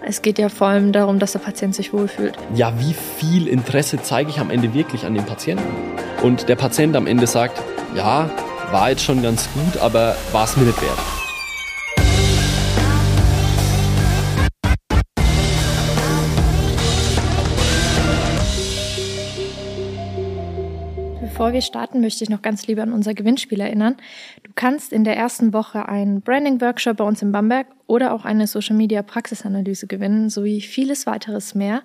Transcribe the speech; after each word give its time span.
Es 0.00 0.22
geht 0.22 0.38
ja 0.38 0.48
vor 0.48 0.68
allem 0.68 0.92
darum, 0.92 1.18
dass 1.18 1.32
der 1.32 1.40
Patient 1.40 1.74
sich 1.74 1.92
wohlfühlt. 1.92 2.36
Ja, 2.54 2.72
wie 2.78 2.94
viel 2.94 3.48
Interesse 3.48 3.98
zeige 4.00 4.30
ich 4.30 4.38
am 4.38 4.50
Ende 4.50 4.72
wirklich 4.72 5.04
an 5.04 5.14
den 5.14 5.24
Patienten? 5.24 5.64
Und 6.22 6.48
der 6.48 6.56
Patient 6.56 6.96
am 6.96 7.06
Ende 7.06 7.26
sagt, 7.26 7.60
ja, 7.94 8.30
war 8.70 8.90
jetzt 8.90 9.02
schon 9.02 9.22
ganz 9.22 9.48
gut, 9.54 9.80
aber 9.82 10.14
war 10.32 10.44
es 10.44 10.56
mir 10.56 10.64
nicht 10.64 10.80
wert. 10.80 11.17
Bevor 21.38 21.52
wir 21.52 21.62
starten, 21.62 22.00
möchte 22.00 22.24
ich 22.24 22.30
noch 22.30 22.42
ganz 22.42 22.66
lieber 22.66 22.82
an 22.82 22.92
unser 22.92 23.14
Gewinnspiel 23.14 23.60
erinnern. 23.60 23.94
Du 24.42 24.50
kannst 24.56 24.92
in 24.92 25.04
der 25.04 25.16
ersten 25.16 25.52
Woche 25.52 25.88
einen 25.88 26.20
Branding-Workshop 26.20 26.96
bei 26.96 27.04
uns 27.04 27.22
in 27.22 27.30
Bamberg 27.30 27.68
oder 27.86 28.12
auch 28.12 28.24
eine 28.24 28.48
Social-Media-Praxisanalyse 28.48 29.86
gewinnen, 29.86 30.30
sowie 30.30 30.60
vieles 30.60 31.06
weiteres 31.06 31.54
mehr. 31.54 31.82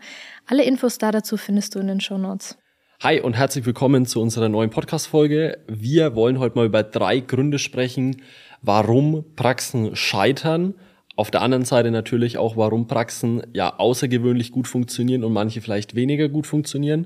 Alle 0.47 0.63
Infos 0.63 0.97
da 0.97 1.11
dazu 1.11 1.37
findest 1.37 1.75
du 1.75 1.79
in 1.79 1.85
den 1.85 1.99
Show 1.99 2.17
Notes. 2.17 2.57
Hi 3.03 3.21
und 3.21 3.35
herzlich 3.35 3.63
willkommen 3.67 4.07
zu 4.07 4.23
unserer 4.23 4.49
neuen 4.49 4.71
Podcast-Folge. 4.71 5.59
Wir 5.67 6.15
wollen 6.15 6.39
heute 6.39 6.55
mal 6.55 6.65
über 6.65 6.81
drei 6.81 7.19
Gründe 7.19 7.59
sprechen, 7.59 8.23
warum 8.63 9.23
Praxen 9.35 9.95
scheitern. 9.95 10.73
Auf 11.15 11.29
der 11.29 11.43
anderen 11.43 11.65
Seite 11.65 11.91
natürlich 11.91 12.39
auch, 12.39 12.57
warum 12.57 12.87
Praxen 12.87 13.43
ja 13.53 13.77
außergewöhnlich 13.77 14.51
gut 14.51 14.67
funktionieren 14.67 15.23
und 15.23 15.31
manche 15.31 15.61
vielleicht 15.61 15.93
weniger 15.93 16.27
gut 16.27 16.47
funktionieren 16.47 17.05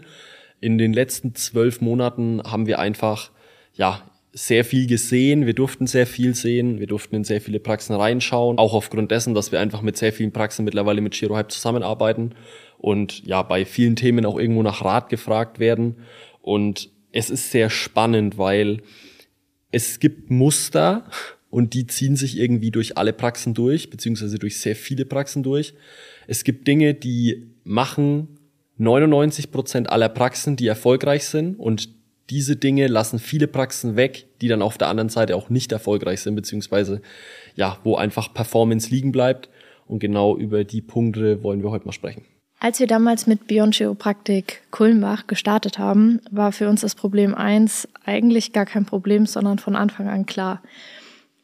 in 0.59 0.77
den 0.77 0.93
letzten 0.93 1.35
zwölf 1.35 1.81
Monaten 1.81 2.41
haben 2.43 2.67
wir 2.67 2.79
einfach, 2.79 3.31
ja, 3.73 4.01
sehr 4.33 4.63
viel 4.63 4.85
gesehen, 4.87 5.45
wir 5.45 5.53
durften 5.53 5.87
sehr 5.87 6.05
viel 6.05 6.35
sehen, 6.35 6.79
wir 6.79 6.85
durften 6.87 7.15
in 7.15 7.23
sehr 7.23 7.41
viele 7.41 7.59
Praxen 7.59 7.95
reinschauen, 7.95 8.59
auch 8.59 8.73
aufgrund 8.73 9.09
dessen, 9.09 9.33
dass 9.33 9.51
wir 9.51 9.59
einfach 9.59 9.81
mit 9.81 9.97
sehr 9.97 10.13
vielen 10.13 10.31
Praxen 10.31 10.63
mittlerweile 10.63 11.01
mit 11.01 11.13
GiroHype 11.13 11.47
zusammenarbeiten 11.47 12.35
und 12.77 13.25
ja, 13.25 13.41
bei 13.41 13.65
vielen 13.65 13.95
Themen 13.95 14.25
auch 14.25 14.37
irgendwo 14.37 14.61
nach 14.61 14.85
Rat 14.85 15.09
gefragt 15.09 15.59
werden. 15.59 15.95
Und 16.41 16.91
es 17.11 17.29
ist 17.29 17.51
sehr 17.51 17.69
spannend, 17.69 18.37
weil 18.37 18.81
es 19.71 19.99
gibt 19.99 20.29
Muster 20.29 21.09
und 21.49 21.73
die 21.73 21.87
ziehen 21.87 22.15
sich 22.15 22.37
irgendwie 22.37 22.71
durch 22.71 22.97
alle 22.97 23.13
Praxen 23.13 23.53
durch, 23.53 23.89
beziehungsweise 23.89 24.37
durch 24.37 24.59
sehr 24.59 24.75
viele 24.75 25.05
Praxen 25.05 25.43
durch. 25.43 25.73
Es 26.27 26.43
gibt 26.43 26.67
Dinge, 26.67 26.93
die 26.93 27.47
machen 27.63 28.36
99 28.77 29.51
Prozent 29.51 29.89
aller 29.89 30.09
Praxen, 30.09 30.55
die 30.55 30.67
erfolgreich 30.67 31.25
sind 31.25 31.59
und 31.59 31.89
diese 32.29 32.57
Dinge 32.57 32.87
lassen 32.87 33.19
viele 33.19 33.47
Praxen 33.47 33.95
weg, 33.95 34.27
die 34.41 34.47
dann 34.47 34.61
auf 34.61 34.77
der 34.77 34.89
anderen 34.89 35.09
Seite 35.09 35.35
auch 35.35 35.49
nicht 35.49 35.71
erfolgreich 35.71 36.21
sind, 36.21 36.35
beziehungsweise 36.35 37.01
ja, 37.55 37.77
wo 37.83 37.95
einfach 37.95 38.33
Performance 38.33 38.89
liegen 38.89 39.11
bleibt. 39.11 39.49
Und 39.87 39.99
genau 39.99 40.37
über 40.37 40.65
die 40.65 40.81
Punkte 40.81 41.41
wollen 41.43 41.63
wir 41.63 41.71
heute 41.71 41.85
mal 41.85 41.93
sprechen. 41.93 42.25
Als 42.59 42.79
wir 42.79 42.87
damals 42.87 43.27
mit 43.27 43.47
Beyond 43.47 43.75
Chiropraktik 43.75 44.63
Kulmbach 44.71 45.27
gestartet 45.27 45.77
haben, 45.77 46.19
war 46.31 46.51
für 46.51 46.67
uns 46.67 46.81
das 46.81 46.95
Problem 46.95 47.35
eins 47.35 47.87
eigentlich 48.03 48.51
gar 48.51 48.65
kein 48.65 48.85
Problem, 48.85 49.25
sondern 49.25 49.59
von 49.59 49.75
Anfang 49.75 50.09
an 50.09 50.25
klar. 50.25 50.61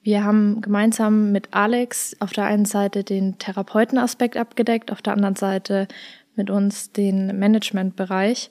Wir 0.01 0.25
haben 0.25 0.59
gemeinsam 0.59 1.31
mit 1.31 1.49
Alex 1.51 2.17
auf 2.19 2.33
der 2.33 2.45
einen 2.45 2.65
Seite 2.65 3.05
den 3.05 3.37
Therapeutenaspekt 3.37 4.35
abgedeckt, 4.35 4.91
auf 4.91 5.01
der 5.01 5.13
anderen 5.13 5.37
Seite 5.37 5.87
mit 6.35 6.49
uns 6.49 6.91
den 6.91 7.37
Managementbereich. 7.37 8.49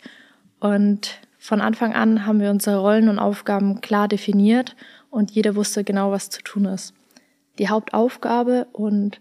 Und 0.61 1.21
von 1.39 1.61
Anfang 1.61 1.93
an 1.93 2.25
haben 2.27 2.41
wir 2.41 2.51
unsere 2.51 2.79
Rollen 2.79 3.09
und 3.09 3.19
Aufgaben 3.19 3.81
klar 3.81 4.09
definiert 4.09 4.77
und 5.11 5.31
jeder 5.33 5.57
wusste 5.57 5.85
genau, 5.85 6.11
was 6.11 6.31
zu 6.31 6.43
tun 6.43 6.67
ist. 6.67 6.95
Die 7.59 7.69
Hauptaufgabe 7.69 8.67
und 8.73 9.21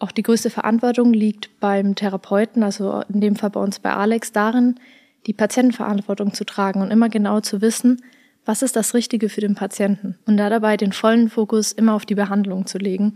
auch 0.00 0.12
die 0.12 0.22
größte 0.22 0.50
Verantwortung 0.50 1.12
liegt 1.12 1.60
beim 1.60 1.94
Therapeuten, 1.94 2.62
also 2.62 3.02
in 3.12 3.20
dem 3.20 3.36
Fall 3.36 3.50
bei 3.50 3.60
uns 3.60 3.78
bei 3.78 3.92
Alex, 3.92 4.32
darin, 4.32 4.80
die 5.26 5.32
Patientenverantwortung 5.32 6.34
zu 6.34 6.44
tragen 6.44 6.82
und 6.82 6.90
immer 6.90 7.08
genau 7.08 7.40
zu 7.40 7.60
wissen, 7.60 8.02
was 8.44 8.62
ist 8.62 8.76
das 8.76 8.94
Richtige 8.94 9.28
für 9.28 9.42
den 9.42 9.54
Patienten 9.54 10.18
und 10.26 10.38
da 10.38 10.48
dabei 10.48 10.76
den 10.76 10.92
vollen 10.92 11.28
Fokus 11.28 11.72
immer 11.72 11.94
auf 11.94 12.06
die 12.06 12.14
Behandlung 12.14 12.66
zu 12.66 12.78
legen 12.78 13.14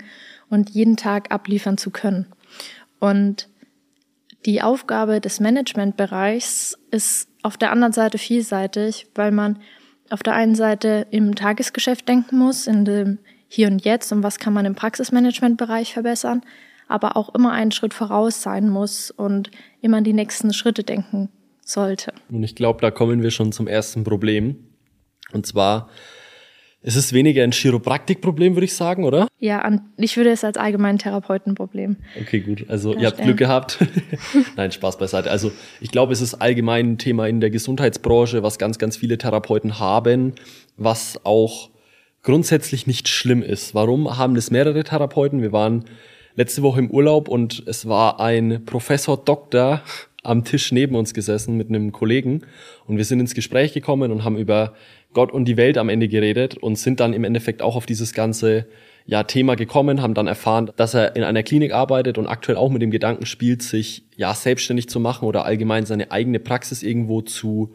und 0.50 0.70
jeden 0.70 0.96
Tag 0.96 1.32
abliefern 1.32 1.78
zu 1.78 1.90
können. 1.90 2.26
Und 3.00 3.48
die 4.46 4.62
Aufgabe 4.62 5.20
des 5.20 5.40
Managementbereichs 5.40 6.78
ist 6.90 7.28
auf 7.42 7.56
der 7.56 7.72
anderen 7.72 7.92
Seite 7.92 8.18
vielseitig, 8.18 9.06
weil 9.14 9.30
man 9.30 9.58
auf 10.10 10.22
der 10.22 10.34
einen 10.34 10.54
Seite 10.54 11.06
im 11.10 11.34
Tagesgeschäft 11.34 12.08
denken 12.08 12.38
muss, 12.38 12.66
in 12.66 12.84
dem 12.84 13.18
Hier 13.48 13.68
und 13.68 13.84
Jetzt 13.84 14.12
und 14.12 14.22
was 14.22 14.38
kann 14.38 14.52
man 14.52 14.66
im 14.66 14.74
Praxismanagementbereich 14.74 15.92
verbessern, 15.92 16.42
aber 16.88 17.16
auch 17.16 17.34
immer 17.34 17.52
einen 17.52 17.72
Schritt 17.72 17.94
voraus 17.94 18.42
sein 18.42 18.68
muss 18.68 19.10
und 19.10 19.50
immer 19.80 20.02
die 20.02 20.12
nächsten 20.12 20.52
Schritte 20.52 20.84
denken 20.84 21.30
sollte. 21.62 22.12
Und 22.28 22.42
ich 22.42 22.54
glaube, 22.54 22.80
da 22.80 22.90
kommen 22.90 23.22
wir 23.22 23.30
schon 23.30 23.52
zum 23.52 23.66
ersten 23.66 24.04
Problem. 24.04 24.56
Und 25.32 25.46
zwar 25.46 25.88
es 26.86 26.96
ist 26.96 27.14
weniger 27.14 27.42
ein 27.42 27.52
Chiropraktikproblem, 27.52 28.54
würde 28.56 28.66
ich 28.66 28.74
sagen, 28.74 29.04
oder? 29.04 29.26
Ja, 29.38 29.60
an, 29.60 29.80
ich 29.96 30.18
würde 30.18 30.30
es 30.30 30.44
als 30.44 30.58
allgemein 30.58 30.98
Therapeutenproblem. 30.98 31.96
Okay, 32.20 32.40
gut. 32.40 32.66
Also 32.68 32.94
ihr 32.94 33.06
habt 33.06 33.22
Glück 33.22 33.38
gehabt. 33.38 33.78
Nein, 34.56 34.70
Spaß 34.70 34.98
beiseite. 34.98 35.30
Also 35.30 35.50
ich 35.80 35.90
glaube, 35.90 36.12
es 36.12 36.20
ist 36.20 36.34
allgemein 36.34 36.92
ein 36.92 36.98
Thema 36.98 37.26
in 37.26 37.40
der 37.40 37.48
Gesundheitsbranche, 37.48 38.42
was 38.42 38.58
ganz, 38.58 38.78
ganz 38.78 38.98
viele 38.98 39.16
Therapeuten 39.16 39.78
haben, 39.78 40.34
was 40.76 41.18
auch 41.24 41.70
grundsätzlich 42.22 42.86
nicht 42.86 43.08
schlimm 43.08 43.42
ist. 43.42 43.74
Warum 43.74 44.18
haben 44.18 44.34
das 44.34 44.50
mehrere 44.50 44.84
Therapeuten? 44.84 45.40
Wir 45.40 45.52
waren 45.52 45.86
letzte 46.34 46.60
Woche 46.60 46.80
im 46.80 46.90
Urlaub 46.90 47.28
und 47.28 47.62
es 47.66 47.88
war 47.88 48.20
ein 48.20 48.62
Professor 48.66 49.16
Doktor 49.16 49.80
am 50.24 50.44
Tisch 50.44 50.72
neben 50.72 50.96
uns 50.96 51.14
gesessen 51.14 51.56
mit 51.56 51.68
einem 51.68 51.92
Kollegen 51.92 52.42
und 52.86 52.96
wir 52.96 53.04
sind 53.04 53.20
ins 53.20 53.34
Gespräch 53.34 53.72
gekommen 53.72 54.10
und 54.10 54.24
haben 54.24 54.36
über 54.36 54.74
Gott 55.12 55.32
und 55.32 55.44
die 55.44 55.56
Welt 55.56 55.78
am 55.78 55.88
Ende 55.88 56.08
geredet 56.08 56.56
und 56.56 56.76
sind 56.76 56.98
dann 57.00 57.12
im 57.12 57.24
Endeffekt 57.24 57.62
auch 57.62 57.76
auf 57.76 57.86
dieses 57.86 58.12
ganze 58.12 58.66
ja, 59.06 59.22
Thema 59.22 59.54
gekommen, 59.54 60.00
haben 60.00 60.14
dann 60.14 60.26
erfahren, 60.26 60.70
dass 60.76 60.94
er 60.94 61.14
in 61.14 61.22
einer 61.24 61.42
Klinik 61.42 61.72
arbeitet 61.72 62.18
und 62.18 62.26
aktuell 62.26 62.56
auch 62.56 62.70
mit 62.70 62.82
dem 62.82 62.90
Gedanken 62.90 63.26
spielt, 63.26 63.62
sich 63.62 64.04
ja 64.16 64.34
selbstständig 64.34 64.88
zu 64.88 64.98
machen 64.98 65.26
oder 65.26 65.44
allgemein 65.44 65.84
seine 65.84 66.10
eigene 66.10 66.40
Praxis 66.40 66.82
irgendwo 66.82 67.20
zu, 67.20 67.74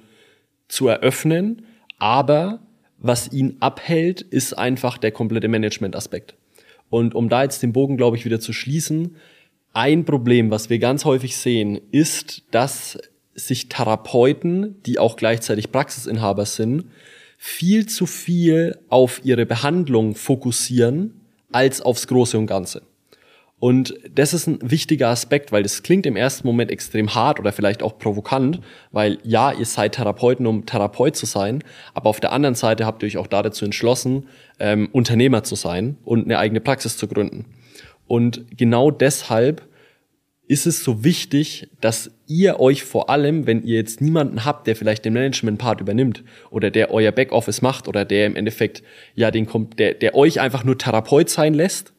zu 0.67 0.87
eröffnen. 0.87 1.65
Aber 1.99 2.59
was 2.97 3.31
ihn 3.31 3.57
abhält, 3.59 4.21
ist 4.21 4.57
einfach 4.57 4.97
der 4.97 5.11
komplette 5.11 5.47
Management-Aspekt. 5.47 6.35
Und 6.89 7.13
um 7.13 7.29
da 7.29 7.43
jetzt 7.43 7.61
den 7.61 7.73
Bogen, 7.73 7.97
glaube 7.97 8.17
ich, 8.17 8.25
wieder 8.25 8.39
zu 8.39 8.51
schließen, 8.51 9.15
ein 9.73 10.05
Problem, 10.05 10.51
was 10.51 10.69
wir 10.69 10.79
ganz 10.79 11.05
häufig 11.05 11.37
sehen, 11.37 11.79
ist, 11.91 12.43
dass 12.51 12.97
sich 13.35 13.69
Therapeuten, 13.69 14.81
die 14.85 14.99
auch 14.99 15.15
gleichzeitig 15.15 15.71
Praxisinhaber 15.71 16.45
sind, 16.45 16.85
viel 17.37 17.85
zu 17.85 18.05
viel 18.05 18.77
auf 18.89 19.21
ihre 19.23 19.45
Behandlung 19.45 20.15
fokussieren 20.15 21.21
als 21.51 21.81
aufs 21.81 22.07
Große 22.07 22.37
und 22.37 22.47
Ganze. 22.47 22.81
Und 23.59 23.95
das 24.13 24.33
ist 24.33 24.47
ein 24.47 24.59
wichtiger 24.61 25.09
Aspekt, 25.09 25.51
weil 25.51 25.63
das 25.63 25.83
klingt 25.83 26.05
im 26.05 26.15
ersten 26.15 26.47
Moment 26.47 26.71
extrem 26.71 27.13
hart 27.13 27.39
oder 27.39 27.51
vielleicht 27.51 27.83
auch 27.83 27.97
provokant, 27.97 28.61
weil 28.91 29.17
ja, 29.23 29.51
ihr 29.51 29.65
seid 29.65 29.95
Therapeuten, 29.95 30.47
um 30.47 30.65
Therapeut 30.65 31.17
zu 31.17 31.25
sein, 31.25 31.61
aber 31.93 32.09
auf 32.09 32.21
der 32.21 32.31
anderen 32.31 32.55
Seite 32.55 32.85
habt 32.85 33.03
ihr 33.03 33.07
euch 33.07 33.17
auch 33.17 33.27
dazu 33.27 33.65
entschlossen, 33.65 34.27
ähm, 34.59 34.87
Unternehmer 34.93 35.43
zu 35.43 35.55
sein 35.55 35.97
und 36.05 36.23
eine 36.23 36.39
eigene 36.39 36.61
Praxis 36.61 36.95
zu 36.95 37.07
gründen. 37.09 37.45
Und 38.09 38.57
genau 38.57 38.89
deshalb 38.89 39.61
ist 40.47 40.65
es 40.65 40.83
so 40.83 41.03
wichtig, 41.03 41.67
dass 41.79 42.09
ihr 42.25 42.59
euch 42.59 42.83
vor 42.83 43.11
allem, 43.11 43.45
wenn 43.45 43.63
ihr 43.63 43.75
jetzt 43.75 44.01
niemanden 44.01 44.45
habt, 44.45 44.65
der 44.65 44.75
vielleicht 44.75 45.05
den 45.05 45.13
Management-Part 45.13 45.79
übernimmt 45.79 46.23
oder 46.49 46.71
der 46.71 46.91
euer 46.91 47.11
Backoffice 47.11 47.61
macht 47.61 47.87
oder 47.87 48.05
der 48.05 48.25
im 48.25 48.35
Endeffekt 48.35 48.81
ja 49.13 49.29
den 49.29 49.47
der, 49.77 49.93
der 49.93 50.15
euch 50.15 50.41
einfach 50.41 50.63
nur 50.63 50.75
Therapeut 50.75 51.29
sein 51.29 51.53
lässt, 51.53 51.93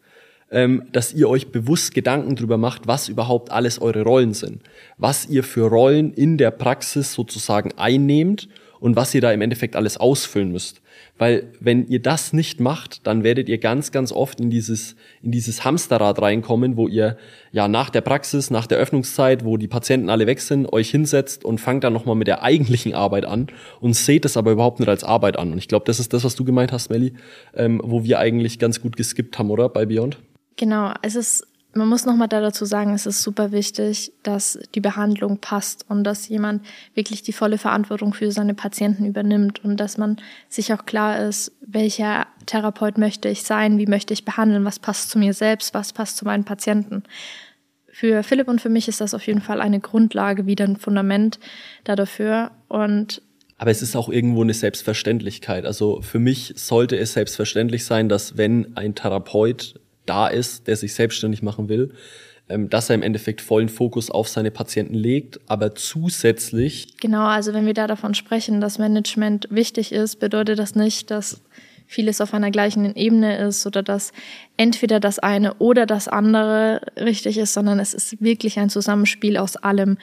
ähm, 0.51 0.83
dass 0.91 1.15
ihr 1.15 1.29
euch 1.29 1.53
bewusst 1.53 1.95
Gedanken 1.95 2.35
drüber 2.35 2.57
macht, 2.57 2.89
was 2.89 3.09
überhaupt 3.09 3.53
alles 3.53 3.81
eure 3.81 4.03
Rollen 4.03 4.35
sind, 4.35 4.65
was 4.99 5.29
ihr 5.29 5.45
für 5.45 5.69
Rollen 5.69 6.13
in 6.13 6.37
der 6.37 6.51
Praxis 6.51 7.15
sozusagen 7.15 7.71
einnehmt 7.77 8.49
und 8.81 8.97
was 8.97 9.15
ihr 9.15 9.21
da 9.21 9.31
im 9.31 9.43
Endeffekt 9.43 9.77
alles 9.77 9.97
ausfüllen 9.97 10.51
müsst. 10.51 10.83
Weil 11.21 11.53
wenn 11.61 11.87
ihr 11.87 12.01
das 12.01 12.33
nicht 12.33 12.61
macht, 12.61 13.07
dann 13.07 13.23
werdet 13.25 13.51
ihr 13.51 13.59
ganz, 13.59 13.93
ganz 13.93 14.11
oft 14.11 14.41
in 14.41 14.49
dieses, 14.49 14.97
in 15.23 15.31
dieses 15.31 15.67
Hamsterrad 15.67 16.23
reinkommen, 16.23 16.79
wo 16.79 16.89
ihr 16.89 17.19
ja 17.53 17.69
nach 17.69 17.91
der 17.91 18.01
Praxis, 18.01 18.51
nach 18.51 18.67
der 18.67 18.79
Öffnungszeit, 18.79 19.45
wo 19.45 19.59
die 19.59 19.69
Patienten 19.69 20.09
alle 20.09 20.27
weg 20.27 20.41
sind, 20.41 20.73
euch 20.73 20.91
hinsetzt 20.91 21.45
und 21.45 21.61
fangt 21.61 21.85
dann 21.85 21.93
nochmal 21.93 22.17
mit 22.17 22.27
der 22.27 22.43
eigentlichen 22.43 22.95
Arbeit 22.95 23.27
an 23.27 23.49
und 23.83 23.93
seht 23.93 24.25
es 24.25 24.39
aber 24.39 24.53
überhaupt 24.53 24.81
nicht 24.81 24.89
als 24.89 25.05
Arbeit 25.05 25.39
an. 25.39 25.53
Und 25.53 25.59
ich 25.59 25.69
glaube, 25.69 25.85
das 25.85 26.01
ist 26.01 26.15
das, 26.15 26.25
was 26.25 26.37
du 26.37 26.45
gemeint 26.47 26.73
hast, 26.73 26.89
Melli, 26.89 27.13
ähm, 27.55 27.83
wo 27.85 28.03
wir 28.03 28.19
eigentlich 28.19 28.59
ganz 28.59 28.81
gut 28.81 28.97
geskippt 28.97 29.39
haben, 29.39 29.51
oder? 29.51 29.69
Bei 29.69 29.85
Beyond? 29.85 30.17
Genau, 30.57 30.95
es 31.03 31.17
ist 31.17 31.47
man 31.75 31.89
muss 31.89 32.05
nochmal 32.05 32.29
da 32.29 32.41
dazu 32.41 32.65
sagen, 32.65 32.95
es 32.95 33.07
ist 33.07 33.23
super 33.23 33.53
wichtig, 33.53 34.13
dass 34.23 34.59
die 34.75 34.81
Behandlung 34.81 35.39
passt 35.39 35.85
und 35.89 36.05
dass 36.05 36.29
jemand 36.29 36.67
wirklich 36.95 37.23
die 37.23 37.33
volle 37.33 37.59
Verantwortung 37.59 38.13
für 38.13 38.33
seine 38.33 38.55
Patienten 38.55 39.07
übernimmt 39.07 39.65
und 39.65 39.79
dass 39.79 39.97
man 39.97 40.17
sich 40.49 40.73
auch 40.73 40.85
klar 40.85 41.21
ist, 41.21 41.53
welcher 41.61 42.27
Therapeut 42.47 42.99
möchte 42.99 43.29
ich 43.29 43.43
sein, 43.43 43.79
wie 43.79 43.87
möchte 43.87 44.13
ich 44.13 44.25
behandeln, 44.25 44.65
was 44.65 44.81
passt 44.81 45.11
zu 45.11 45.19
mir 45.19 45.33
selbst, 45.33 45.73
was 45.73 45.93
passt 45.93 46.17
zu 46.17 46.25
meinen 46.25 46.45
Patienten. 46.45 47.05
Für 47.93 48.23
Philipp 48.23 48.49
und 48.49 48.61
für 48.61 48.69
mich 48.69 48.89
ist 48.89 49.01
das 49.01 49.15
auf 49.15 49.27
jeden 49.27 49.41
Fall 49.41 49.61
eine 49.61 49.79
Grundlage, 49.81 50.47
wieder 50.47 50.65
ein 50.65 50.77
Fundament 50.77 51.39
da 51.85 51.97
dafür. 51.97 52.51
Und 52.69 53.23
aber 53.59 53.71
es 53.71 53.83
ist 53.83 53.95
auch 53.95 54.09
irgendwo 54.09 54.43
eine 54.43 54.55
Selbstverständlichkeit. 54.55 55.67
Also 55.67 56.01
für 56.01 56.19
mich 56.19 56.55
sollte 56.57 56.97
es 56.97 57.13
selbstverständlich 57.13 57.85
sein, 57.85 58.09
dass 58.09 58.39
wenn 58.39 58.75
ein 58.77 58.95
Therapeut 58.95 59.75
da 60.11 60.27
ist, 60.27 60.67
der 60.67 60.77
sich 60.77 60.93
selbstständig 60.93 61.41
machen 61.43 61.69
will, 61.69 61.95
ähm, 62.49 62.69
dass 62.69 62.91
er 62.91 62.97
im 62.97 63.03
Endeffekt 63.03 63.41
vollen 63.41 63.69
Fokus 63.69 64.11
auf 64.11 64.29
seine 64.29 64.51
Patienten 64.51 64.95
legt, 64.95 65.39
aber 65.47 65.77
zusätzlich. 65.77 66.97
Genau, 67.01 67.27
also 67.27 67.55
wenn 67.55 67.65
wir 67.65 67.75
da 67.75 67.87
davon 67.87 68.15
sprechen, 68.15 68.61
dass 68.61 68.79
Management 68.79 69.47
wichtig 69.51 69.93
ist, 69.93 70.17
bedeutet 70.17 70.59
das 70.59 70.75
nicht, 70.75 71.13
dass 71.13 71.43
vieles 71.87 72.21
auf 72.21 72.35
einer 72.35 72.51
gleichen 72.51 72.97
Ebene 72.97 73.39
ist 73.39 73.67
oder 73.67 73.85
dass 73.85 74.13
entweder 74.57 74.99
das 74.99 75.21
eine 75.21 75.55
oder 75.55 75.87
das 75.87 76.09
andere 76.09 76.81
richtig 76.97 77.39
ist, 77.39 77.55
sondern 77.55 77.79
es 77.79 77.95
ist 77.95 78.21
wirklich 78.21 78.59
ein 78.59 78.71
Zusammenspiel 78.71 79.37
aus 79.37 79.57
allem. 79.57 79.97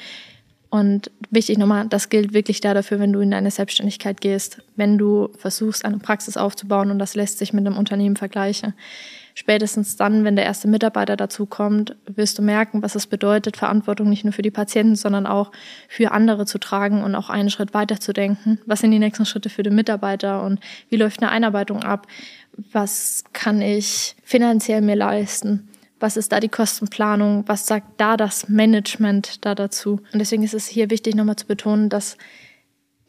Und 0.69 1.11
wichtig 1.29 1.57
nochmal, 1.57 1.87
das 1.87 2.09
gilt 2.09 2.33
wirklich 2.33 2.61
da 2.61 2.73
dafür, 2.73 2.99
wenn 2.99 3.13
du 3.13 3.19
in 3.19 3.31
deine 3.31 3.51
Selbstständigkeit 3.51 4.19
gehst, 4.21 4.61
wenn 4.75 4.97
du 4.97 5.29
versuchst, 5.37 5.85
eine 5.85 5.97
Praxis 5.99 6.37
aufzubauen 6.37 6.91
und 6.91 6.99
das 6.99 7.15
lässt 7.15 7.39
sich 7.39 7.53
mit 7.53 7.65
einem 7.65 7.77
Unternehmen 7.77 8.15
vergleichen. 8.15 8.73
Spätestens 9.39 9.95
dann, 9.95 10.23
wenn 10.23 10.35
der 10.35 10.45
erste 10.45 10.67
Mitarbeiter 10.67 11.15
dazu 11.15 11.45
kommt, 11.45 11.95
wirst 12.07 12.39
du 12.39 12.41
merken, 12.41 12.81
was 12.81 12.95
es 12.95 13.05
bedeutet, 13.05 13.55
Verantwortung 13.55 14.09
nicht 14.09 14.23
nur 14.23 14.33
für 14.33 14.41
die 14.41 14.49
Patienten, 14.49 14.95
sondern 14.95 15.27
auch 15.27 15.51
für 15.87 16.11
andere 16.11 16.47
zu 16.47 16.57
tragen 16.57 17.03
und 17.03 17.13
auch 17.13 17.29
einen 17.29 17.51
Schritt 17.51 17.75
weiter 17.75 17.99
zu 17.99 18.13
denken. 18.13 18.57
Was 18.65 18.79
sind 18.79 18.89
die 18.89 18.97
nächsten 18.97 19.27
Schritte 19.27 19.49
für 19.49 19.61
den 19.61 19.75
Mitarbeiter 19.75 20.41
und 20.41 20.59
wie 20.89 20.95
läuft 20.95 21.21
eine 21.21 21.29
Einarbeitung 21.29 21.83
ab? 21.83 22.07
Was 22.71 23.25
kann 23.31 23.61
ich 23.61 24.15
finanziell 24.23 24.81
mir 24.81 24.95
leisten? 24.95 25.69
Was 25.99 26.17
ist 26.17 26.31
da 26.31 26.39
die 26.39 26.49
Kostenplanung? 26.49 27.43
Was 27.45 27.67
sagt 27.67 28.01
da 28.01 28.17
das 28.17 28.49
Management 28.49 29.45
da 29.45 29.53
dazu? 29.53 30.01
Und 30.13 30.17
deswegen 30.17 30.41
ist 30.41 30.55
es 30.55 30.65
hier 30.65 30.89
wichtig, 30.89 31.13
nochmal 31.13 31.35
zu 31.35 31.45
betonen, 31.45 31.89
dass 31.89 32.17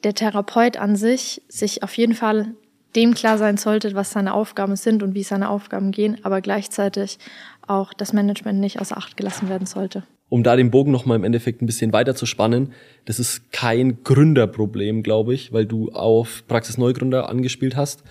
der 0.05 0.13
Therapeut 0.13 0.77
an 0.77 0.95
sich 0.95 1.41
sich 1.49 1.83
auf 1.83 1.97
jeden 1.97 2.15
Fall 2.15 2.49
dem 2.97 3.15
klar 3.15 3.39
sein 3.39 3.57
sollte, 3.57 3.95
was 3.95 4.11
seine 4.11 4.35
Aufgaben 4.35 4.77
sind 4.77 5.03
und 5.03 5.15
wie 5.15 5.23
seine 5.23 5.51
Aufgaben 5.51 5.91
gehen, 5.91 6.19
aber 6.23 6.41
gleichzeitig 6.41 7.19
auch 7.67 7.93
das 7.93 8.13
Management 8.13 8.61
nicht 8.61 8.81
außer 8.81 8.97
Acht 8.97 9.17
gelassen 9.17 9.49
werden 9.49 9.67
sollte. 9.67 10.05
Um 10.31 10.43
da 10.43 10.57
den 10.57 10.71
Bogen 10.71 10.93
nochmal 10.93 11.17
im 11.17 11.25
Endeffekt 11.25 11.63
ein 11.63 11.67
bisschen 11.67 11.93
weiter 11.93 12.15
zu 12.15 12.27
spannen, 12.27 12.73
das 13.07 13.19
ist 13.19 13.51
kein 13.51 14.03
Gründerproblem, 14.05 15.03
glaube 15.03 15.35
ich, 15.35 15.53
weil 15.53 15.65
du 15.65 15.91
auf 15.91 16.45
Praxisneugründer 16.49 17.29
angespielt 17.29 17.77
hast. 17.77 18.03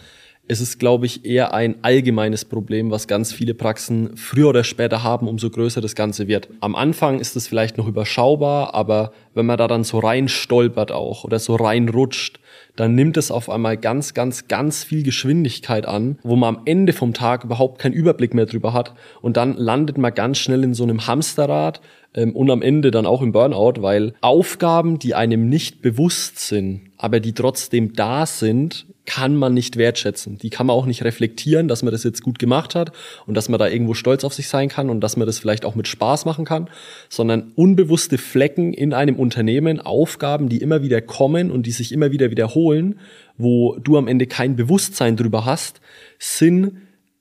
Es 0.49 0.61
ist, 0.61 0.79
glaube 0.79 1.05
ich, 1.05 1.25
eher 1.25 1.53
ein 1.53 1.75
allgemeines 1.83 2.45
Problem, 2.45 2.89
was 2.89 3.07
ganz 3.07 3.33
viele 3.33 3.53
Praxen 3.53 4.15
früher 4.15 4.49
oder 4.49 4.63
später 4.63 5.03
haben, 5.03 5.27
umso 5.27 5.49
größer 5.49 5.81
das 5.81 5.93
Ganze 5.93 6.27
wird. 6.27 6.47
Am 6.61 6.73
Anfang 6.75 7.19
ist 7.19 7.35
es 7.35 7.47
vielleicht 7.47 7.77
noch 7.77 7.87
überschaubar, 7.87 8.73
aber 8.73 9.11
wenn 9.33 9.45
man 9.45 9.57
da 9.57 9.67
dann 9.67 9.83
so 9.83 9.99
rein 9.99 10.29
stolpert 10.29 10.91
auch 10.91 11.25
oder 11.25 11.37
so 11.37 11.55
reinrutscht, 11.55 12.39
dann 12.77 12.95
nimmt 12.95 13.17
es 13.17 13.31
auf 13.31 13.49
einmal 13.49 13.75
ganz, 13.75 14.13
ganz, 14.13 14.47
ganz 14.47 14.83
viel 14.83 15.03
Geschwindigkeit 15.03 15.85
an, 15.85 16.19
wo 16.23 16.35
man 16.35 16.55
am 16.55 16.61
Ende 16.65 16.93
vom 16.93 17.13
Tag 17.13 17.43
überhaupt 17.43 17.79
keinen 17.79 17.93
Überblick 17.93 18.33
mehr 18.33 18.45
drüber 18.45 18.71
hat. 18.71 18.93
Und 19.21 19.35
dann 19.35 19.55
landet 19.57 19.97
man 19.97 20.13
ganz 20.13 20.37
schnell 20.37 20.63
in 20.63 20.73
so 20.73 20.83
einem 20.83 21.07
Hamsterrad 21.07 21.81
ähm, 22.17 22.35
und 22.35 22.51
am 22.51 22.61
Ende 22.61 22.91
dann 22.91 23.05
auch 23.05 23.21
im 23.21 23.31
Burnout, 23.31 23.81
weil 23.81 24.13
Aufgaben, 24.19 24.99
die 24.99 25.15
einem 25.15 25.47
nicht 25.47 25.81
bewusst 25.81 26.39
sind, 26.39 26.81
aber 26.97 27.21
die 27.21 27.33
trotzdem 27.33 27.93
da 27.93 28.25
sind, 28.25 28.87
kann 29.05 29.37
man 29.37 29.53
nicht 29.53 29.77
wertschätzen. 29.77 30.37
Die 30.37 30.49
kann 30.49 30.67
man 30.67 30.75
auch 30.75 30.85
nicht 30.85 31.05
reflektieren, 31.05 31.69
dass 31.69 31.81
man 31.81 31.93
das 31.93 32.03
jetzt 32.03 32.21
gut 32.21 32.39
gemacht 32.39 32.75
hat 32.75 32.91
und 33.25 33.35
dass 33.35 33.47
man 33.47 33.57
da 33.57 33.69
irgendwo 33.69 33.93
stolz 33.93 34.25
auf 34.25 34.33
sich 34.33 34.49
sein 34.49 34.67
kann 34.67 34.89
und 34.89 34.99
dass 34.99 35.15
man 35.15 35.25
das 35.25 35.39
vielleicht 35.39 35.63
auch 35.63 35.75
mit 35.75 35.87
Spaß 35.87 36.25
machen 36.25 36.43
kann, 36.43 36.69
sondern 37.07 37.53
unbewusste 37.55 38.17
Flecken 38.17 38.73
in 38.73 38.93
einem 38.93 39.15
Unternehmen, 39.15 39.79
Aufgaben, 39.79 40.49
die 40.49 40.57
immer 40.57 40.81
wieder 40.81 40.99
kommen 40.99 41.51
und 41.51 41.65
die 41.65 41.71
sich 41.71 41.93
immer 41.93 42.11
wieder 42.11 42.31
wiederholen, 42.31 42.99
wo 43.37 43.77
du 43.77 43.97
am 43.97 44.09
Ende 44.09 44.27
kein 44.27 44.57
Bewusstsein 44.57 45.15
drüber 45.15 45.45
hast, 45.45 45.79
sind 46.19 46.73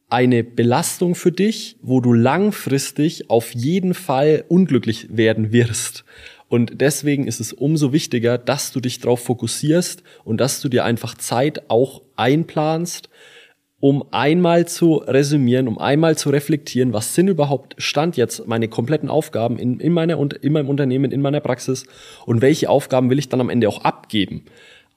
eine 0.08 0.44
Belastung 0.44 1.14
für 1.14 1.32
dich, 1.32 1.76
wo 1.82 2.00
du 2.00 2.12
langfristig 2.12 3.29
auf 3.29 3.55
jeden 3.55 3.94
Fall 3.94 4.44
unglücklich 4.49 5.08
werden 5.11 5.53
wirst. 5.53 6.05
Und 6.49 6.81
deswegen 6.81 7.26
ist 7.26 7.41
es 7.41 7.53
umso 7.53 7.93
wichtiger, 7.93 8.38
dass 8.38 8.70
du 8.70 8.81
dich 8.81 9.00
darauf 9.00 9.20
fokussierst 9.20 10.03
und 10.25 10.41
dass 10.41 10.61
du 10.61 10.69
dir 10.69 10.85
einfach 10.85 11.17
Zeit 11.17 11.69
auch 11.69 12.03
einplanst, 12.14 13.08
um 13.81 14.05
einmal 14.12 14.67
zu 14.67 14.97
resümieren, 14.97 15.69
um 15.69 15.79
einmal 15.79 16.17
zu 16.17 16.31
reflektieren, 16.31 16.93
was 16.93 17.14
sind 17.14 17.29
überhaupt 17.29 17.75
Stand 17.79 18.17
jetzt 18.17 18.47
meine 18.47 18.69
kompletten 18.69 19.09
Aufgaben 19.09 19.59
in, 19.59 19.81
in, 19.81 19.93
meiner, 19.93 20.19
in 20.41 20.52
meinem 20.52 20.69
Unternehmen, 20.69 21.11
in 21.11 21.20
meiner 21.20 21.41
Praxis 21.41 21.85
und 22.25 22.43
welche 22.43 22.70
Aufgaben 22.70 23.11
will 23.11 23.19
ich 23.19 23.29
dann 23.29 23.41
am 23.41 23.50
Ende 23.50 23.69
auch 23.69 23.82
abgeben. 23.82 24.44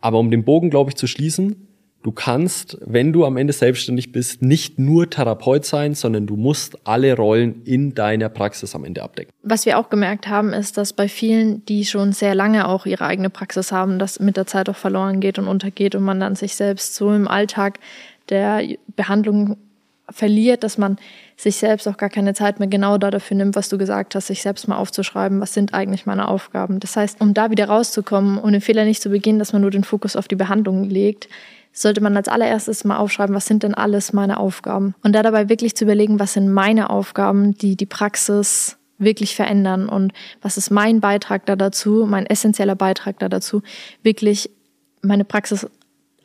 Aber 0.02 0.20
um 0.20 0.32
den 0.32 0.46
Bogen, 0.46 0.70
glaube 0.70 0.92
ich, 0.92 0.96
zu 0.96 1.08
schließen, 1.08 1.68
Du 2.02 2.14
kannst, 2.14 2.78
wenn 2.86 3.12
du 3.12 3.26
am 3.26 3.36
Ende 3.36 3.52
selbstständig 3.52 4.14
bist, 4.14 4.42
nicht 4.42 4.80
nur 4.80 5.10
Therapeut 5.10 5.66
sein, 5.66 5.96
sondern 5.96 6.28
du 6.28 6.38
musst 6.38 6.78
alle 6.88 7.14
Rollen 7.16 7.62
in 7.66 7.94
deiner 7.94 8.30
Praxis 8.30 8.74
am 8.74 8.86
Ende 8.86 9.04
abdecken. 9.04 9.32
Was 9.44 9.66
wir 9.66 9.78
auch 9.78 9.90
gemerkt 9.90 10.28
haben, 10.30 10.54
ist, 10.54 10.78
dass 10.78 10.94
bei 10.94 11.10
vielen, 11.10 11.66
die 11.66 11.84
schon 11.84 12.14
sehr 12.14 12.36
lange 12.36 12.70
auch 12.70 12.86
ihre 12.86 13.06
eigene 13.06 13.30
Praxis 13.30 13.74
haben, 13.74 14.00
das 14.00 14.20
mit 14.20 14.38
der 14.38 14.48
Zeit 14.48 14.70
auch 14.70 14.78
verloren 14.78 15.20
geht 15.20 15.40
und 15.40 15.48
untergeht 15.48 15.94
und 15.94 16.04
man 16.04 16.22
dann 16.22 16.36
sich 16.36 16.56
selbst 16.56 16.96
so 16.96 17.12
im 17.12 17.28
Alltag 17.28 17.80
der 18.30 18.64
Behandlung 18.96 19.58
verliert, 20.10 20.64
dass 20.64 20.78
man 20.78 20.98
sich 21.36 21.58
selbst 21.58 21.88
auch 21.88 21.98
gar 21.98 22.10
keine 22.10 22.34
Zeit 22.34 22.60
mehr 22.60 22.68
genau 22.68 22.98
dafür 22.98 23.38
nimmt, 23.38 23.56
was 23.56 23.70
du 23.70 23.78
gesagt 23.78 24.16
hast, 24.16 24.28
sich 24.28 24.42
selbst 24.42 24.68
mal 24.68 24.78
aufzuschreiben, 24.78 25.40
was 25.40 25.54
sind 25.54 25.74
eigentlich 25.74 26.06
meine 26.06 26.28
Aufgaben. 26.28 26.80
Das 26.80 26.96
heißt, 26.96 27.22
um 27.22 27.34
da 27.34 27.52
wieder 27.52 27.66
rauszukommen 27.66 28.38
und 28.38 28.54
den 28.54 28.62
Fehler 28.62 28.86
nicht 28.86 29.02
zu 29.02 29.10
begehen, 29.10 29.40
dass 29.40 29.54
man 29.54 29.62
nur 29.62 29.72
den 29.72 29.84
Fokus 29.84 30.16
auf 30.16 30.28
die 30.28 30.36
Behandlung 30.36 30.86
legt, 30.86 31.30
sollte 31.72 32.02
man 32.02 32.18
als 32.18 32.28
allererstes 32.28 32.84
mal 32.84 32.98
aufschreiben, 32.98 33.36
was 33.36 33.46
sind 33.46 33.64
denn 33.64 33.74
alles 33.74 34.14
meine 34.14 34.40
Aufgaben? 34.40 34.96
Und 35.04 35.14
da 35.14 35.24
dabei 35.24 35.50
wirklich 35.50 35.76
zu 35.76 35.86
überlegen, 35.86 36.20
was 36.20 36.34
sind 36.34 36.52
meine 36.52 36.90
Aufgaben, 36.90 37.58
die 37.58 37.76
die 37.76 37.86
Praxis 37.86 38.78
wirklich 38.98 39.36
verändern 39.36 39.88
und 39.88 40.12
was 40.42 40.58
ist 40.58 40.72
mein 40.72 41.00
Beitrag 41.00 41.46
da 41.46 41.56
dazu, 41.56 42.06
mein 42.08 42.26
essentieller 42.26 42.76
Beitrag 42.76 43.18
da 43.20 43.30
dazu, 43.30 43.62
wirklich 44.04 44.50
meine 45.02 45.24
Praxis 45.24 45.68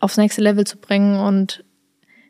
aufs 0.01 0.17
nächste 0.17 0.43
Level 0.43 0.67
zu 0.67 0.77
bringen 0.77 1.21
und 1.21 1.65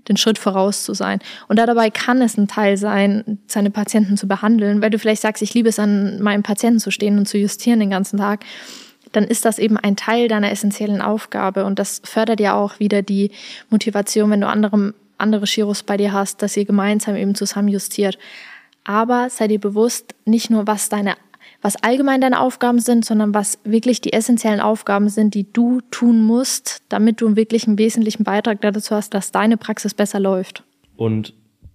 den 0.09 0.19
Schritt 0.19 0.39
voraus 0.39 0.85
zu 0.85 0.93
sein. 0.93 1.19
Und 1.49 1.59
da 1.59 1.65
dabei 1.65 1.89
kann 1.91 2.21
es 2.21 2.37
ein 2.37 2.47
Teil 2.47 2.77
sein, 2.77 3.39
seine 3.47 3.71
Patienten 3.71 4.19
zu 4.19 4.29
behandeln, 4.29 4.83
weil 4.83 4.91
du 4.91 4.99
vielleicht 4.99 5.23
sagst, 5.23 5.43
ich 5.43 5.55
liebe 5.55 5.71
es, 5.71 5.79
an 5.79 6.21
meinem 6.23 6.43
Patienten 6.43 6.79
zu 6.79 6.91
stehen 6.91 7.19
und 7.19 7.27
zu 7.27 7.39
justieren 7.39 7.81
den 7.81 7.91
ganzen 7.91 8.19
Tag 8.19 8.45
dann 9.17 9.25
ist 9.25 9.45
das 9.45 9.59
eben 9.59 9.77
ein 9.77 9.97
Teil 9.97 10.29
deiner 10.29 10.51
essentiellen 10.51 11.01
Aufgabe 11.01 11.65
und 11.65 11.79
das 11.79 12.01
fördert 12.05 12.41
ja 12.41 12.55
auch 12.55 12.79
wieder 12.79 13.03
die 13.03 13.31
Motivation, 13.71 14.31
wenn 14.31 14.41
du 14.41 14.49
andere, 14.49 14.95
andere 15.19 15.47
Chiros 15.47 15.83
bei 15.83 15.97
dir 15.97 16.13
hast, 16.13 16.43
dass 16.43 16.57
ihr 16.57 16.65
gemeinsam 16.65 17.17
eben 17.17 17.35
zusammen 17.35 17.69
justiert. 17.69 18.19
Aber 18.85 19.31
sei 19.31 19.49
dir 19.49 19.61
bewusst, 19.61 20.15
nicht 20.25 20.51
nur 20.51 20.67
was 20.67 20.89
deine 20.89 21.15
was 21.65 21.77
allgemein 21.77 22.21
deine 22.21 22.41
Aufgaben 22.41 22.79
sind, 22.79 23.07
sondern 23.07 23.33
was 23.33 23.59
wirklich 23.65 24.03
die 24.03 24.13
essentiellen 24.13 24.61
Aufgaben 24.61 25.09
sind, 25.09 25.33
die 25.33 25.51
du 25.51 25.81
tun 25.91 26.23
musst, 26.23 26.83
damit 26.91 27.23
du 27.23 27.37
wirklich 27.37 27.67
einen 27.67 27.79
wesentlichen 27.79 28.23
Beitrag 28.23 28.61
dazu 28.61 28.95
hast, 28.95 29.15
dass 29.15 29.33
deine 29.33 29.57
Praxis 29.57 29.95
besser 29.95 30.21
läuft. 30.21 30.63
Und 30.97 31.33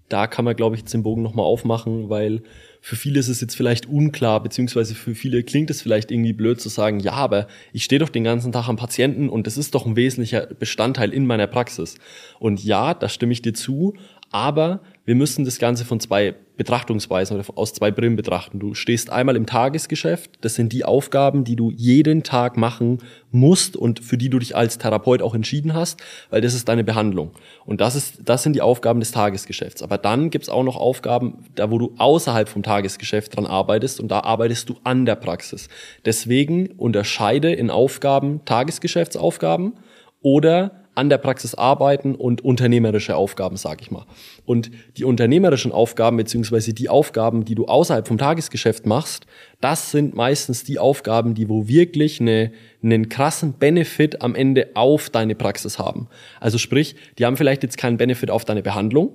da 0.07 0.27
kann 0.27 0.45
man, 0.45 0.55
glaube 0.55 0.75
ich, 0.75 0.81
jetzt 0.81 0.93
den 0.93 1.01
Bogen 1.01 1.23
nochmal 1.23 1.45
aufmachen, 1.45 2.07
weil 2.07 2.43
für 2.81 2.95
viele 2.95 3.19
ist 3.19 3.27
es 3.27 3.41
jetzt 3.41 3.55
vielleicht 3.55 3.87
unklar, 3.87 4.41
beziehungsweise 4.41 4.95
für 4.95 5.13
viele 5.13 5.43
klingt 5.43 5.69
es 5.69 5.81
vielleicht 5.81 6.11
irgendwie 6.11 6.33
blöd 6.33 6.61
zu 6.61 6.69
sagen, 6.69 6.99
ja, 6.99 7.13
aber 7.13 7.47
ich 7.73 7.83
stehe 7.83 7.99
doch 7.99 8.09
den 8.09 8.23
ganzen 8.23 8.51
Tag 8.51 8.67
am 8.67 8.77
Patienten 8.77 9.29
und 9.29 9.47
das 9.47 9.57
ist 9.57 9.75
doch 9.75 9.85
ein 9.85 9.95
wesentlicher 9.95 10.47
Bestandteil 10.47 11.13
in 11.13 11.25
meiner 11.25 11.47
Praxis. 11.47 11.95
Und 12.39 12.63
ja, 12.63 12.93
da 12.93 13.09
stimme 13.09 13.33
ich 13.33 13.41
dir 13.41 13.53
zu, 13.53 13.95
aber 14.31 14.81
wir 15.05 15.15
müssen 15.15 15.45
das 15.45 15.59
Ganze 15.59 15.85
von 15.85 15.99
zwei 15.99 16.35
Betrachtungsweisen 16.59 17.39
oder 17.39 17.45
aus 17.57 17.73
zwei 17.73 17.89
Brillen 17.89 18.17
betrachten. 18.17 18.59
Du 18.59 18.73
stehst 18.73 19.09
einmal 19.09 19.37
im 19.37 19.45
Tagesgeschäft, 19.45 20.31
das 20.41 20.55
sind 20.55 20.73
die 20.73 20.83
Aufgaben, 20.83 21.45
die 21.45 21.55
du 21.55 21.71
jeden 21.71 22.21
Tag 22.21 22.57
machen 22.57 22.99
musst 23.31 23.77
und 23.77 24.01
für 24.01 24.17
die 24.17 24.29
du 24.29 24.39
dich 24.39 24.57
als 24.57 24.77
Therapeut 24.77 25.21
auch 25.21 25.33
entschieden 25.33 25.73
hast, 25.73 26.01
weil 26.29 26.41
das 26.41 26.53
ist 26.53 26.67
deine 26.67 26.83
Behandlung. 26.83 27.31
Und 27.65 27.79
das, 27.79 27.95
ist, 27.95 28.21
das 28.25 28.43
sind 28.43 28.57
die 28.57 28.61
Aufgaben 28.61 28.99
des 28.99 29.11
Tagesgeschäfts. 29.11 29.81
Aber 29.81 29.97
dann 29.97 30.31
gibt's 30.31 30.49
auch 30.49 30.63
noch 30.63 30.75
Aufgaben, 30.75 31.45
da 31.55 31.71
wo 31.71 31.77
du 31.77 31.93
außerhalb 31.97 32.49
vom 32.49 32.61
Tagesgeschäft 32.61 33.37
dran 33.37 33.45
arbeitest 33.45 34.01
und 34.01 34.09
da 34.09 34.19
arbeitest 34.19 34.67
du 34.67 34.75
an 34.83 35.05
der 35.05 35.15
Praxis. 35.15 35.69
Deswegen 36.03 36.71
unterscheide 36.71 37.53
in 37.53 37.69
Aufgaben 37.69 38.43
Tagesgeschäftsaufgaben 38.43 39.73
oder 40.21 40.78
an 40.99 41.07
der 41.07 41.17
Praxis 41.17 41.55
arbeiten 41.55 42.13
und 42.13 42.43
unternehmerische 42.43 43.15
Aufgaben, 43.15 43.55
sage 43.55 43.83
ich 43.83 43.89
mal. 43.89 44.05
Und 44.45 44.69
die 44.97 45.05
unternehmerischen 45.05 45.71
Aufgaben 45.71 46.17
beziehungsweise 46.17 46.73
die 46.73 46.89
Aufgaben, 46.89 47.45
die 47.45 47.55
du 47.55 47.67
außerhalb 47.67 48.05
vom 48.05 48.17
Tagesgeschäft 48.17 48.85
machst, 48.85 49.25
das 49.61 49.91
sind 49.91 50.13
meistens 50.13 50.65
die 50.65 50.77
Aufgaben, 50.77 51.35
die 51.35 51.47
wo 51.47 51.69
wirklich 51.69 52.19
eine, 52.19 52.51
einen 52.83 53.07
krassen 53.07 53.53
Benefit 53.53 54.21
am 54.21 54.35
Ende 54.35 54.71
auf 54.73 55.09
deine 55.09 55.35
Praxis 55.35 55.79
haben. 55.79 56.09
Also 56.41 56.57
sprich, 56.57 56.97
die 57.17 57.25
haben 57.25 57.37
vielleicht 57.37 57.63
jetzt 57.63 57.77
keinen 57.77 57.95
Benefit 57.95 58.29
auf 58.29 58.43
deine 58.43 58.61
Behandlung, 58.61 59.13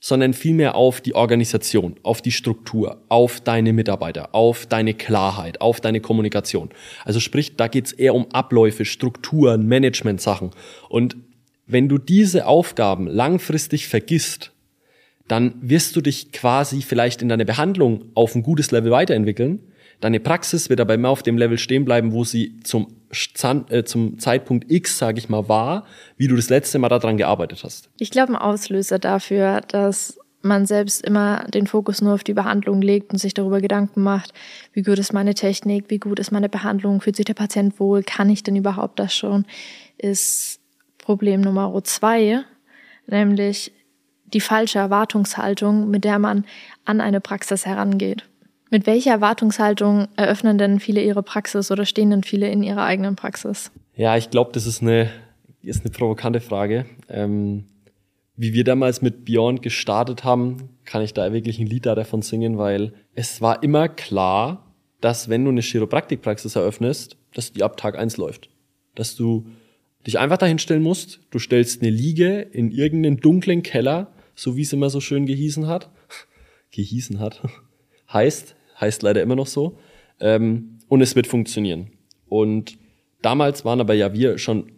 sondern 0.00 0.34
vielmehr 0.34 0.74
auf 0.74 1.00
die 1.00 1.14
Organisation, 1.14 1.96
auf 2.02 2.22
die 2.22 2.32
Struktur, 2.32 3.02
auf 3.08 3.40
deine 3.40 3.72
Mitarbeiter, 3.72 4.34
auf 4.34 4.66
deine 4.66 4.94
Klarheit, 4.94 5.60
auf 5.60 5.80
deine 5.80 6.00
Kommunikation. 6.00 6.70
Also 7.04 7.20
sprich, 7.20 7.56
da 7.56 7.68
geht's 7.68 7.92
eher 7.92 8.14
um 8.14 8.26
Abläufe, 8.32 8.84
Strukturen, 8.84 9.66
Management-Sachen. 9.66 10.50
Und 10.88 11.16
wenn 11.66 11.88
du 11.88 11.98
diese 11.98 12.46
Aufgaben 12.46 13.06
langfristig 13.06 13.88
vergisst, 13.88 14.52
dann 15.28 15.54
wirst 15.60 15.96
du 15.96 16.00
dich 16.00 16.30
quasi 16.30 16.82
vielleicht 16.82 17.22
in 17.22 17.28
deiner 17.28 17.44
Behandlung 17.44 18.04
auf 18.14 18.34
ein 18.34 18.42
gutes 18.42 18.70
Level 18.70 18.92
weiterentwickeln. 18.92 19.60
Deine 20.00 20.20
Praxis 20.20 20.70
wird 20.70 20.80
aber 20.80 20.94
immer 20.94 21.08
auf 21.08 21.22
dem 21.22 21.38
Level 21.38 21.58
stehen 21.58 21.84
bleiben, 21.84 22.12
wo 22.12 22.22
sie 22.22 22.60
zum, 22.62 22.88
äh, 23.70 23.84
zum 23.84 24.18
Zeitpunkt 24.18 24.70
X, 24.70 24.98
sage 24.98 25.18
ich 25.18 25.28
mal, 25.28 25.48
war, 25.48 25.84
wie 26.16 26.28
du 26.28 26.36
das 26.36 26.48
letzte 26.48 26.78
Mal 26.78 26.88
daran 26.88 27.16
gearbeitet 27.16 27.62
hast. 27.64 27.90
Ich 27.98 28.10
glaube, 28.10 28.32
ein 28.32 28.36
Auslöser 28.36 28.98
dafür, 28.98 29.60
dass 29.62 30.18
man 30.42 30.66
selbst 30.66 31.04
immer 31.04 31.44
den 31.48 31.66
Fokus 31.66 32.00
nur 32.00 32.14
auf 32.14 32.24
die 32.24 32.34
Behandlung 32.34 32.80
legt 32.80 33.12
und 33.12 33.18
sich 33.18 33.34
darüber 33.34 33.60
Gedanken 33.60 34.02
macht, 34.02 34.32
wie 34.72 34.82
gut 34.82 34.98
ist 34.98 35.12
meine 35.12 35.34
Technik, 35.34 35.86
wie 35.88 35.98
gut 35.98 36.18
ist 36.18 36.30
meine 36.30 36.48
Behandlung, 36.48 37.00
fühlt 37.00 37.16
sich 37.16 37.24
der 37.24 37.34
Patient 37.34 37.78
wohl, 37.80 38.02
kann 38.02 38.30
ich 38.30 38.42
denn 38.42 38.56
überhaupt 38.56 38.98
das 38.98 39.14
schon, 39.14 39.44
ist 39.98 40.60
Problem 40.98 41.40
Nummer 41.40 41.72
zwei, 41.84 42.42
nämlich 43.06 43.72
die 44.24 44.40
falsche 44.40 44.78
Erwartungshaltung, 44.78 45.88
mit 45.90 46.04
der 46.04 46.18
man 46.18 46.44
an 46.84 47.00
eine 47.00 47.20
Praxis 47.20 47.66
herangeht. 47.66 48.24
Mit 48.70 48.86
welcher 48.86 49.12
Erwartungshaltung 49.12 50.08
eröffnen 50.16 50.58
denn 50.58 50.80
viele 50.80 51.02
ihre 51.02 51.22
Praxis 51.22 51.70
oder 51.70 51.84
stehen 51.84 52.10
denn 52.10 52.24
viele 52.24 52.50
in 52.50 52.62
ihrer 52.62 52.84
eigenen 52.84 53.14
Praxis? 53.14 53.70
Ja, 53.94 54.16
ich 54.16 54.30
glaube, 54.30 54.50
das 54.52 54.66
ist 54.66 54.82
eine, 54.82 55.10
ist 55.62 55.82
eine 55.82 55.90
provokante 55.90 56.40
Frage. 56.40 56.84
Ähm, 57.08 57.64
wie 58.36 58.52
wir 58.52 58.64
damals 58.64 59.02
mit 59.02 59.24
Beyond 59.24 59.62
gestartet 59.62 60.24
haben, 60.24 60.68
kann 60.84 61.02
ich 61.02 61.14
da 61.14 61.32
wirklich 61.32 61.58
ein 61.58 61.66
Lied 61.66 61.86
davon 61.86 62.22
singen, 62.22 62.58
weil 62.58 62.92
es 63.14 63.40
war 63.40 63.62
immer 63.62 63.88
klar, 63.88 64.74
dass 65.00 65.28
wenn 65.28 65.44
du 65.44 65.50
eine 65.50 65.62
Chiropraktikpraxis 65.62 66.56
eröffnest, 66.56 67.16
dass 67.34 67.52
die 67.52 67.62
ab 67.62 67.76
Tag 67.76 67.96
eins 67.96 68.16
läuft. 68.16 68.48
Dass 68.94 69.14
du 69.14 69.46
dich 70.06 70.18
einfach 70.18 70.38
dahin 70.38 70.58
stellen 70.58 70.82
musst, 70.82 71.20
du 71.30 71.38
stellst 71.38 71.82
eine 71.82 71.90
Liege 71.90 72.40
in 72.40 72.70
irgendeinen 72.70 73.18
dunklen 73.18 73.62
Keller, 73.62 74.12
so 74.34 74.56
wie 74.56 74.62
es 74.62 74.72
immer 74.72 74.90
so 74.90 75.00
schön 75.00 75.26
gehießen 75.26 75.66
hat. 75.66 75.90
gehießen 76.72 77.20
hat. 77.20 77.42
Heißt, 78.16 78.56
heißt 78.80 79.02
leider 79.02 79.22
immer 79.22 79.36
noch 79.36 79.46
so. 79.46 79.78
Ähm, 80.20 80.78
und 80.88 81.00
es 81.00 81.14
wird 81.14 81.26
funktionieren. 81.26 81.90
Und 82.28 82.78
damals 83.22 83.64
waren 83.64 83.80
aber 83.80 83.94
ja 83.94 84.12
wir 84.12 84.38
schon 84.38 84.72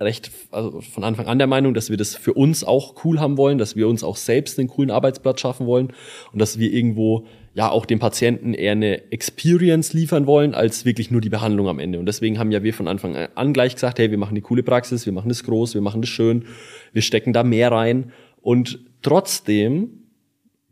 recht 0.00 0.30
also 0.50 0.80
von 0.80 1.04
Anfang 1.04 1.26
an 1.26 1.38
der 1.38 1.46
Meinung, 1.46 1.74
dass 1.74 1.90
wir 1.90 1.96
das 1.96 2.14
für 2.14 2.32
uns 2.32 2.64
auch 2.64 3.04
cool 3.04 3.20
haben 3.20 3.36
wollen, 3.36 3.58
dass 3.58 3.76
wir 3.76 3.86
uns 3.86 4.02
auch 4.02 4.16
selbst 4.16 4.58
einen 4.58 4.68
coolen 4.68 4.90
Arbeitsplatz 4.90 5.40
schaffen 5.40 5.66
wollen 5.66 5.92
und 6.32 6.38
dass 6.38 6.58
wir 6.58 6.72
irgendwo 6.72 7.26
ja 7.52 7.70
auch 7.70 7.84
dem 7.84 7.98
Patienten 7.98 8.54
eher 8.54 8.72
eine 8.72 9.12
Experience 9.12 9.92
liefern 9.92 10.26
wollen, 10.26 10.54
als 10.54 10.84
wirklich 10.84 11.10
nur 11.10 11.20
die 11.20 11.28
Behandlung 11.28 11.68
am 11.68 11.78
Ende. 11.78 11.98
Und 11.98 12.06
deswegen 12.06 12.38
haben 12.38 12.50
ja 12.50 12.62
wir 12.62 12.72
von 12.72 12.88
Anfang 12.88 13.14
an 13.16 13.52
gleich 13.52 13.74
gesagt, 13.74 13.98
hey, 13.98 14.10
wir 14.10 14.18
machen 14.18 14.34
die 14.34 14.40
coole 14.40 14.62
Praxis, 14.62 15.04
wir 15.04 15.12
machen 15.12 15.28
das 15.28 15.44
groß, 15.44 15.74
wir 15.74 15.82
machen 15.82 16.00
das 16.00 16.08
schön, 16.08 16.46
wir 16.92 17.02
stecken 17.02 17.32
da 17.32 17.42
mehr 17.42 17.70
rein. 17.70 18.12
Und 18.40 18.78
trotzdem 19.02 19.99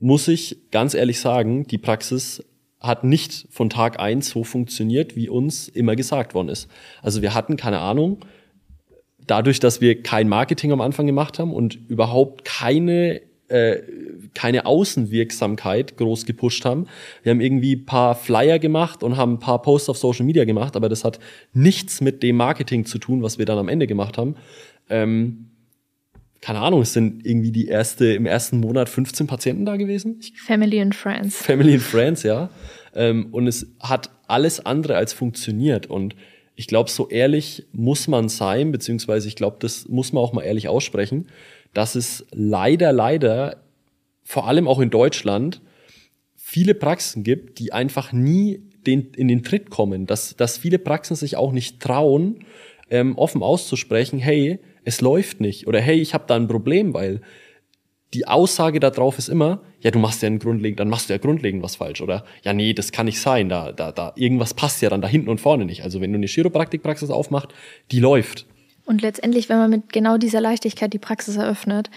muss 0.01 0.29
ich 0.29 0.71
ganz 0.71 0.95
ehrlich 0.95 1.21
sagen, 1.21 1.67
die 1.67 1.79
Praxis 1.79 2.45
hat 2.81 3.05
nicht 3.05 3.49
von 3.51 3.71
Tag 3.71 3.99
eins 3.99 4.31
so 4.31 4.45
funktioniert, 4.45 5.17
wie 5.17 5.29
uns 5.29 5.69
immer 5.69 5.97
gesagt 5.97 6.35
worden 6.35 6.49
ist. 6.49 6.69
Also 7.03 7.23
wir 7.23 7.35
hatten 7.35 7.57
keine 7.57 7.81
Ahnung, 7.81 8.21
dadurch, 9.27 9.61
dass 9.61 9.81
wir 9.81 10.03
kein 10.03 10.29
Marketing 10.29 10.73
am 10.73 10.81
Anfang 10.81 11.07
gemacht 11.07 11.39
haben 11.39 11.53
und 11.53 11.79
überhaupt 11.89 12.45
keine 12.45 13.21
äh, 13.49 13.79
keine 14.35 14.67
Außenwirksamkeit 14.67 15.97
groß 15.97 16.27
gepusht 16.27 16.67
haben. 16.67 16.87
Wir 17.23 17.31
haben 17.31 17.41
irgendwie 17.41 17.77
paar 17.77 18.15
Flyer 18.15 18.59
gemacht 18.59 19.03
und 19.03 19.17
haben 19.17 19.35
ein 19.35 19.39
paar 19.39 19.63
Posts 19.63 19.89
auf 19.89 19.99
Social 19.99 20.27
Media 20.27 20.45
gemacht, 20.45 20.77
aber 20.77 20.91
das 20.91 21.03
hat 21.03 21.19
nichts 21.55 22.03
mit 22.03 22.23
dem 22.23 22.37
Marketing 22.37 22.85
zu 22.85 22.99
tun, 22.99 23.23
was 23.23 23.39
wir 23.39 23.47
dann 23.47 23.57
am 23.57 23.69
Ende 23.69 23.87
gemacht 23.87 24.19
haben. 24.19 24.37
Ähm, 24.91 25.47
keine 26.41 26.61
Ahnung, 26.61 26.83
es 26.83 26.93
sind 26.93 27.27
irgendwie 27.27 27.53
die 27.53 27.67
erste, 27.67 28.13
im 28.15 28.27
ersten 28.27 28.61
Monat 28.61 28.89
15 28.89 29.27
Patienten 29.27 29.67
da 29.67 29.77
gewesen. 29.77 30.21
Family 30.47 30.81
and 30.81 30.95
Friends. 30.95 31.37
Family 31.37 31.75
and 31.75 31.83
Friends, 31.83 32.23
ja. 32.23 32.51
Ähm, 32.95 33.29
und 33.33 33.47
es 33.47 33.67
hat 33.81 34.11
alles 34.27 34.65
andere 34.65 34.97
als 34.97 35.13
funktioniert. 35.13 35.87
Und 35.87 36.15
ich 36.55 36.67
glaube, 36.67 36.91
so 36.91 37.09
ehrlich 37.09 37.67
muss 37.73 38.09
man 38.09 38.29
sein, 38.29 38.73
beziehungsweise 38.73 39.29
ich 39.29 39.37
glaube, 39.37 39.57
das 39.61 39.89
muss 39.89 40.13
man 40.13 40.23
auch 40.23 40.33
mal 40.33 40.43
ehrlich 40.43 40.69
aussprechen 40.69 41.27
dass 41.73 41.95
es 41.95 42.27
leider, 42.33 42.93
leider, 42.93 43.63
vor 44.25 44.47
allem 44.47 44.69
auch 44.69 44.81
in 44.81 44.91
Deutschland, 44.91 45.61
viele 46.37 46.75
Praxen 46.75 47.25
gibt, 47.25 47.59
die 47.59 47.73
einfach 47.73 48.13
nie 48.13 48.63
den, 48.87 49.13
in 49.17 49.29
den 49.29 49.43
Tritt 49.43 49.71
kommen, 49.71 50.07
dass, 50.07 50.37
dass 50.37 50.59
viele 50.59 50.79
Praxen 50.79 51.17
sich 51.17 51.37
auch 51.37 51.53
nicht 51.53 51.81
trauen, 51.81 52.45
ähm, 52.91 53.17
offen 53.19 53.43
auszusprechen, 53.43 54.19
hey, 54.19 54.59
es 54.85 55.01
läuft 55.01 55.41
nicht 55.41 55.67
oder 55.67 55.81
hey, 55.81 56.01
ich 56.01 56.15
habe 56.15 56.25
da 56.27 56.37
ein 56.37 56.49
Problem, 56.49 56.95
weil 56.95 57.21
die 58.15 58.27
Aussage 58.27 58.81
darauf 58.81 59.19
ist 59.19 59.29
immer, 59.29 59.61
ja, 59.81 59.91
du 59.91 59.99
machst 59.99 60.23
ja 60.23 60.29
ein 60.29 60.39
grundlegend, 60.39 60.81
dann 60.81 60.89
machst 60.89 61.09
du 61.09 61.13
ja 61.13 61.19
grundlegend 61.19 61.63
was 61.63 61.77
falsch 61.77 62.01
oder 62.01 62.25
ja, 62.43 62.53
nee, 62.53 62.73
das 62.73 62.91
kann 62.91 63.07
nicht 63.07 63.21
sein, 63.21 63.49
da, 63.49 63.73
da, 63.73 63.93
da 63.93 64.13
irgendwas 64.17 64.55
passt 64.55 64.81
ja 64.81 64.89
dann 64.89 65.03
da 65.03 65.09
hinten 65.09 65.29
und 65.29 65.41
vorne 65.41 65.67
nicht. 65.67 65.83
Also 65.83 66.01
wenn 66.01 66.13
du 66.13 66.17
eine 66.17 66.27
Chiropraktikpraxis 66.27 67.11
aufmachst, 67.11 67.49
die 67.91 68.01
läuft. 68.01 68.47
Und 68.87 69.03
letztendlich, 69.03 69.51
wenn 69.51 69.59
man 69.59 69.71
mit 69.71 69.93
genau 69.93 70.17
dieser 70.17 70.41
Leichtigkeit 70.41 70.93
die 70.93 70.99
Praxis 70.99 71.37
eröffnet 71.37 71.91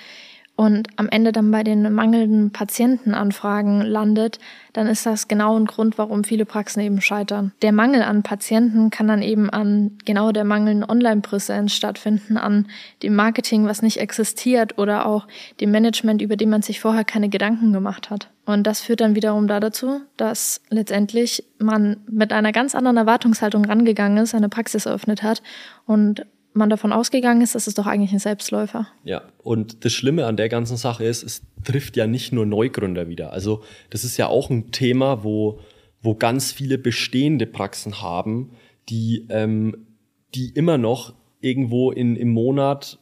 und 0.62 0.90
am 0.96 1.10
Ende 1.10 1.32
dann 1.32 1.50
bei 1.50 1.64
den 1.64 1.92
mangelnden 1.92 2.52
Patientenanfragen 2.52 3.82
landet, 3.82 4.38
dann 4.74 4.86
ist 4.86 5.08
das 5.08 5.28
genau 5.28 5.58
ein 5.58 5.66
Grund, 5.66 5.98
warum 5.98 6.24
viele 6.24 6.46
Praxen 6.46 6.82
eben 6.82 7.02
scheitern. 7.02 7.52
Der 7.64 7.72
Mangel 7.72 8.04
an 8.04 8.22
Patienten 8.22 8.92
kann 8.92 9.08
dann 9.08 9.24
eben 9.24 9.50
an 9.50 9.98
genau 10.06 10.32
der 10.32 10.44
mangelnden 10.44 10.88
Online-Präsenz 10.88 11.74
stattfinden, 11.74 12.38
an 12.38 12.68
dem 13.02 13.16
Marketing, 13.16 13.66
was 13.66 13.82
nicht 13.82 13.98
existiert 13.98 14.78
oder 14.78 15.08
auch 15.08 15.26
dem 15.60 15.72
Management, 15.72 16.22
über 16.22 16.38
dem 16.38 16.52
man 16.52 16.62
sich 16.62 16.80
vorher 16.80 17.06
keine 17.06 17.30
Gedanken 17.30 17.74
gemacht 17.74 18.12
hat. 18.12 18.30
Und 18.46 18.68
das 18.68 18.82
führt 18.82 19.02
dann 19.02 19.16
wiederum 19.16 19.48
da 19.48 19.60
dazu, 19.60 20.02
dass 20.16 20.62
letztendlich 20.70 21.44
man 21.58 22.02
mit 22.08 22.32
einer 22.34 22.52
ganz 22.52 22.76
anderen 22.76 22.98
Erwartungshaltung 22.98 23.66
rangegangen 23.66 24.20
ist, 24.20 24.36
eine 24.36 24.48
Praxis 24.48 24.86
eröffnet 24.86 25.24
hat 25.24 25.42
und 25.88 26.24
man 26.54 26.70
davon 26.70 26.92
ausgegangen 26.92 27.42
ist, 27.42 27.56
dass 27.56 27.68
es 27.68 27.74
doch 27.74 27.86
eigentlich 27.86 28.12
ein 28.12 28.20
Selbstläufer. 28.20 28.88
Ja, 29.04 29.24
und 29.44 29.86
das 29.86 29.94
Schlimme 29.94 30.26
an 30.26 30.38
der 30.38 30.50
ganzen 30.50 30.78
Sache 30.78 31.06
ist, 31.06 31.24
es 31.24 31.42
trifft 31.64 31.98
ja 31.98 32.08
nicht 32.08 32.34
nur 32.34 32.46
Neugründer 32.46 33.08
wieder. 33.08 33.32
Also 33.32 33.64
das 33.90 34.04
ist 34.04 34.18
ja 34.18 34.28
auch 34.28 34.50
ein 34.50 34.72
Thema, 34.72 35.24
wo, 35.24 35.60
wo 36.02 36.16
ganz 36.16 36.52
viele 36.52 36.78
bestehende 36.78 37.46
Praxen 37.46 38.02
haben, 38.02 38.52
die, 38.90 39.28
ähm, 39.30 39.88
die 40.36 40.50
immer 40.50 40.78
noch 40.78 41.14
irgendwo 41.40 41.92
in, 41.92 42.16
im 42.16 42.30
Monat 42.30 43.00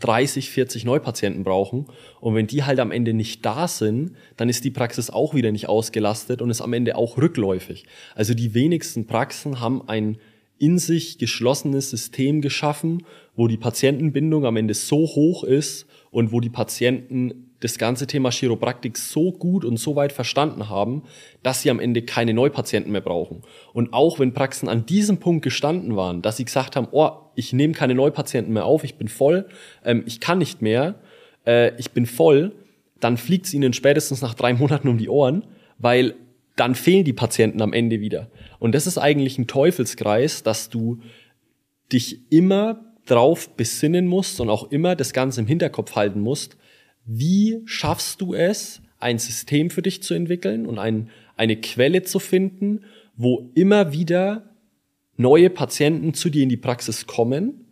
30, 0.00 0.50
40 0.50 0.84
Neupatienten 0.84 1.44
brauchen. 1.44 1.86
Und 2.20 2.34
wenn 2.34 2.46
die 2.46 2.64
halt 2.64 2.80
am 2.80 2.90
Ende 2.90 3.12
nicht 3.12 3.44
da 3.44 3.68
sind, 3.68 4.16
dann 4.36 4.48
ist 4.48 4.64
die 4.64 4.70
Praxis 4.70 5.10
auch 5.10 5.34
wieder 5.34 5.52
nicht 5.52 5.68
ausgelastet 5.68 6.42
und 6.42 6.50
ist 6.50 6.60
am 6.60 6.72
Ende 6.72 6.96
auch 6.96 7.16
rückläufig. 7.16 7.84
Also 8.14 8.34
die 8.34 8.54
wenigsten 8.54 9.06
Praxen 9.06 9.60
haben 9.60 9.88
ein 9.88 10.18
in 10.60 10.78
sich 10.78 11.16
geschlossenes 11.18 11.90
System 11.90 12.42
geschaffen, 12.42 13.04
wo 13.34 13.48
die 13.48 13.56
Patientenbindung 13.56 14.44
am 14.44 14.58
Ende 14.58 14.74
so 14.74 14.98
hoch 14.98 15.42
ist 15.42 15.86
und 16.10 16.32
wo 16.32 16.40
die 16.40 16.50
Patienten 16.50 17.50
das 17.60 17.78
ganze 17.78 18.06
Thema 18.06 18.30
Chiropraktik 18.30 18.98
so 18.98 19.32
gut 19.32 19.64
und 19.64 19.78
so 19.78 19.96
weit 19.96 20.12
verstanden 20.12 20.68
haben, 20.68 21.02
dass 21.42 21.62
sie 21.62 21.70
am 21.70 21.80
Ende 21.80 22.02
keine 22.02 22.34
Neupatienten 22.34 22.92
mehr 22.92 23.00
brauchen. 23.00 23.42
Und 23.72 23.94
auch 23.94 24.18
wenn 24.18 24.34
Praxen 24.34 24.68
an 24.68 24.84
diesem 24.84 25.18
Punkt 25.18 25.42
gestanden 25.42 25.96
waren, 25.96 26.20
dass 26.20 26.36
sie 26.36 26.44
gesagt 26.44 26.76
haben, 26.76 26.88
oh, 26.92 27.10
ich 27.34 27.54
nehme 27.54 27.72
keine 27.72 27.94
Neupatienten 27.94 28.52
mehr 28.52 28.66
auf, 28.66 28.84
ich 28.84 28.96
bin 28.96 29.08
voll, 29.08 29.46
ähm, 29.84 30.02
ich 30.06 30.20
kann 30.20 30.38
nicht 30.38 30.60
mehr, 30.60 30.96
äh, 31.46 31.74
ich 31.78 31.92
bin 31.92 32.04
voll, 32.04 32.52
dann 32.98 33.16
fliegt 33.16 33.46
es 33.46 33.54
ihnen 33.54 33.72
spätestens 33.72 34.20
nach 34.20 34.34
drei 34.34 34.52
Monaten 34.52 34.88
um 34.88 34.98
die 34.98 35.08
Ohren, 35.08 35.44
weil 35.78 36.16
dann 36.56 36.74
fehlen 36.74 37.04
die 37.04 37.12
Patienten 37.12 37.62
am 37.62 37.72
Ende 37.72 38.00
wieder. 38.00 38.30
Und 38.58 38.74
das 38.74 38.86
ist 38.86 38.98
eigentlich 38.98 39.38
ein 39.38 39.46
Teufelskreis, 39.46 40.42
dass 40.42 40.68
du 40.68 41.00
dich 41.92 42.30
immer 42.30 42.84
drauf 43.06 43.56
besinnen 43.56 44.06
musst 44.06 44.40
und 44.40 44.48
auch 44.48 44.70
immer 44.70 44.94
das 44.94 45.12
Ganze 45.12 45.40
im 45.40 45.46
Hinterkopf 45.46 45.96
halten 45.96 46.20
musst. 46.20 46.56
Wie 47.04 47.62
schaffst 47.64 48.20
du 48.20 48.34
es, 48.34 48.82
ein 48.98 49.18
System 49.18 49.70
für 49.70 49.82
dich 49.82 50.02
zu 50.02 50.14
entwickeln 50.14 50.66
und 50.66 50.78
ein, 50.78 51.08
eine 51.36 51.56
Quelle 51.56 52.02
zu 52.02 52.18
finden, 52.18 52.84
wo 53.16 53.50
immer 53.54 53.92
wieder 53.92 54.50
neue 55.16 55.50
Patienten 55.50 56.14
zu 56.14 56.30
dir 56.30 56.42
in 56.42 56.48
die 56.48 56.56
Praxis 56.56 57.06
kommen, 57.06 57.66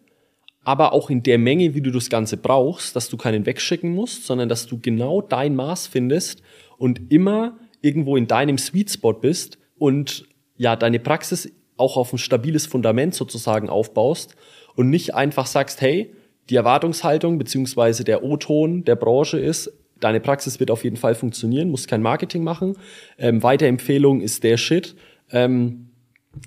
aber 0.65 0.93
auch 0.93 1.09
in 1.09 1.23
der 1.23 1.39
Menge, 1.39 1.75
wie 1.75 1.81
du 1.81 1.91
das 1.91 2.11
Ganze 2.11 2.37
brauchst, 2.37 2.97
dass 2.97 3.09
du 3.09 3.17
keinen 3.17 3.47
wegschicken 3.47 3.95
musst, 3.95 4.25
sondern 4.25 4.49
dass 4.49 4.67
du 4.67 4.79
genau 4.81 5.23
dein 5.23 5.55
Maß 5.55 5.87
findest 5.87 6.43
und 6.77 7.11
immer 7.11 7.59
irgendwo 7.81 8.17
in 8.17 8.27
deinem 8.27 8.59
Sweet 8.59 8.91
Spot 8.91 9.15
bist 9.15 9.59
und 9.79 10.27
ja, 10.57 10.77
deine 10.77 10.99
Praxis 10.99 11.53
auch 11.77 11.97
auf 11.97 12.13
ein 12.13 12.19
stabiles 12.19 12.67
Fundament 12.67 13.15
sozusagen 13.15 13.69
aufbaust 13.69 14.35
und 14.75 14.91
nicht 14.91 15.15
einfach 15.15 15.47
sagst, 15.47 15.81
hey, 15.81 16.13
die 16.51 16.57
Erwartungshaltung 16.57 17.39
beziehungsweise 17.39 18.05
der 18.05 18.25
O-Ton 18.25 18.85
der 18.85 18.97
Branche 18.97 19.39
ist, 19.39 19.73
deine 20.01 20.21
Praxis 20.21 20.61
wird 20.61 20.71
auf 20.71 20.85
jeden 20.85 20.97
Fall 20.97 21.15
funktionieren, 21.15 21.71
musst 21.71 21.89
kein 21.89 22.03
Marketing 22.03 22.43
machen. 22.43 22.77
Ähm, 23.19 23.43
Weiterempfehlung 23.43 24.21
ist 24.21 24.45
der 24.45 24.57
Shit. 24.57 24.97
Ähm, 25.31 25.89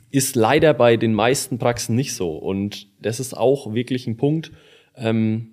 ist 0.10 0.36
leider 0.36 0.74
bei 0.74 0.98
den 0.98 1.14
meisten 1.14 1.58
Praxen 1.58 1.96
nicht 1.96 2.14
so. 2.16 2.36
Und 2.36 2.88
das 3.02 3.20
ist 3.20 3.36
auch 3.36 3.74
wirklich 3.74 4.08
ein 4.08 4.18
Punkt, 4.18 4.52
ähm, 4.96 5.52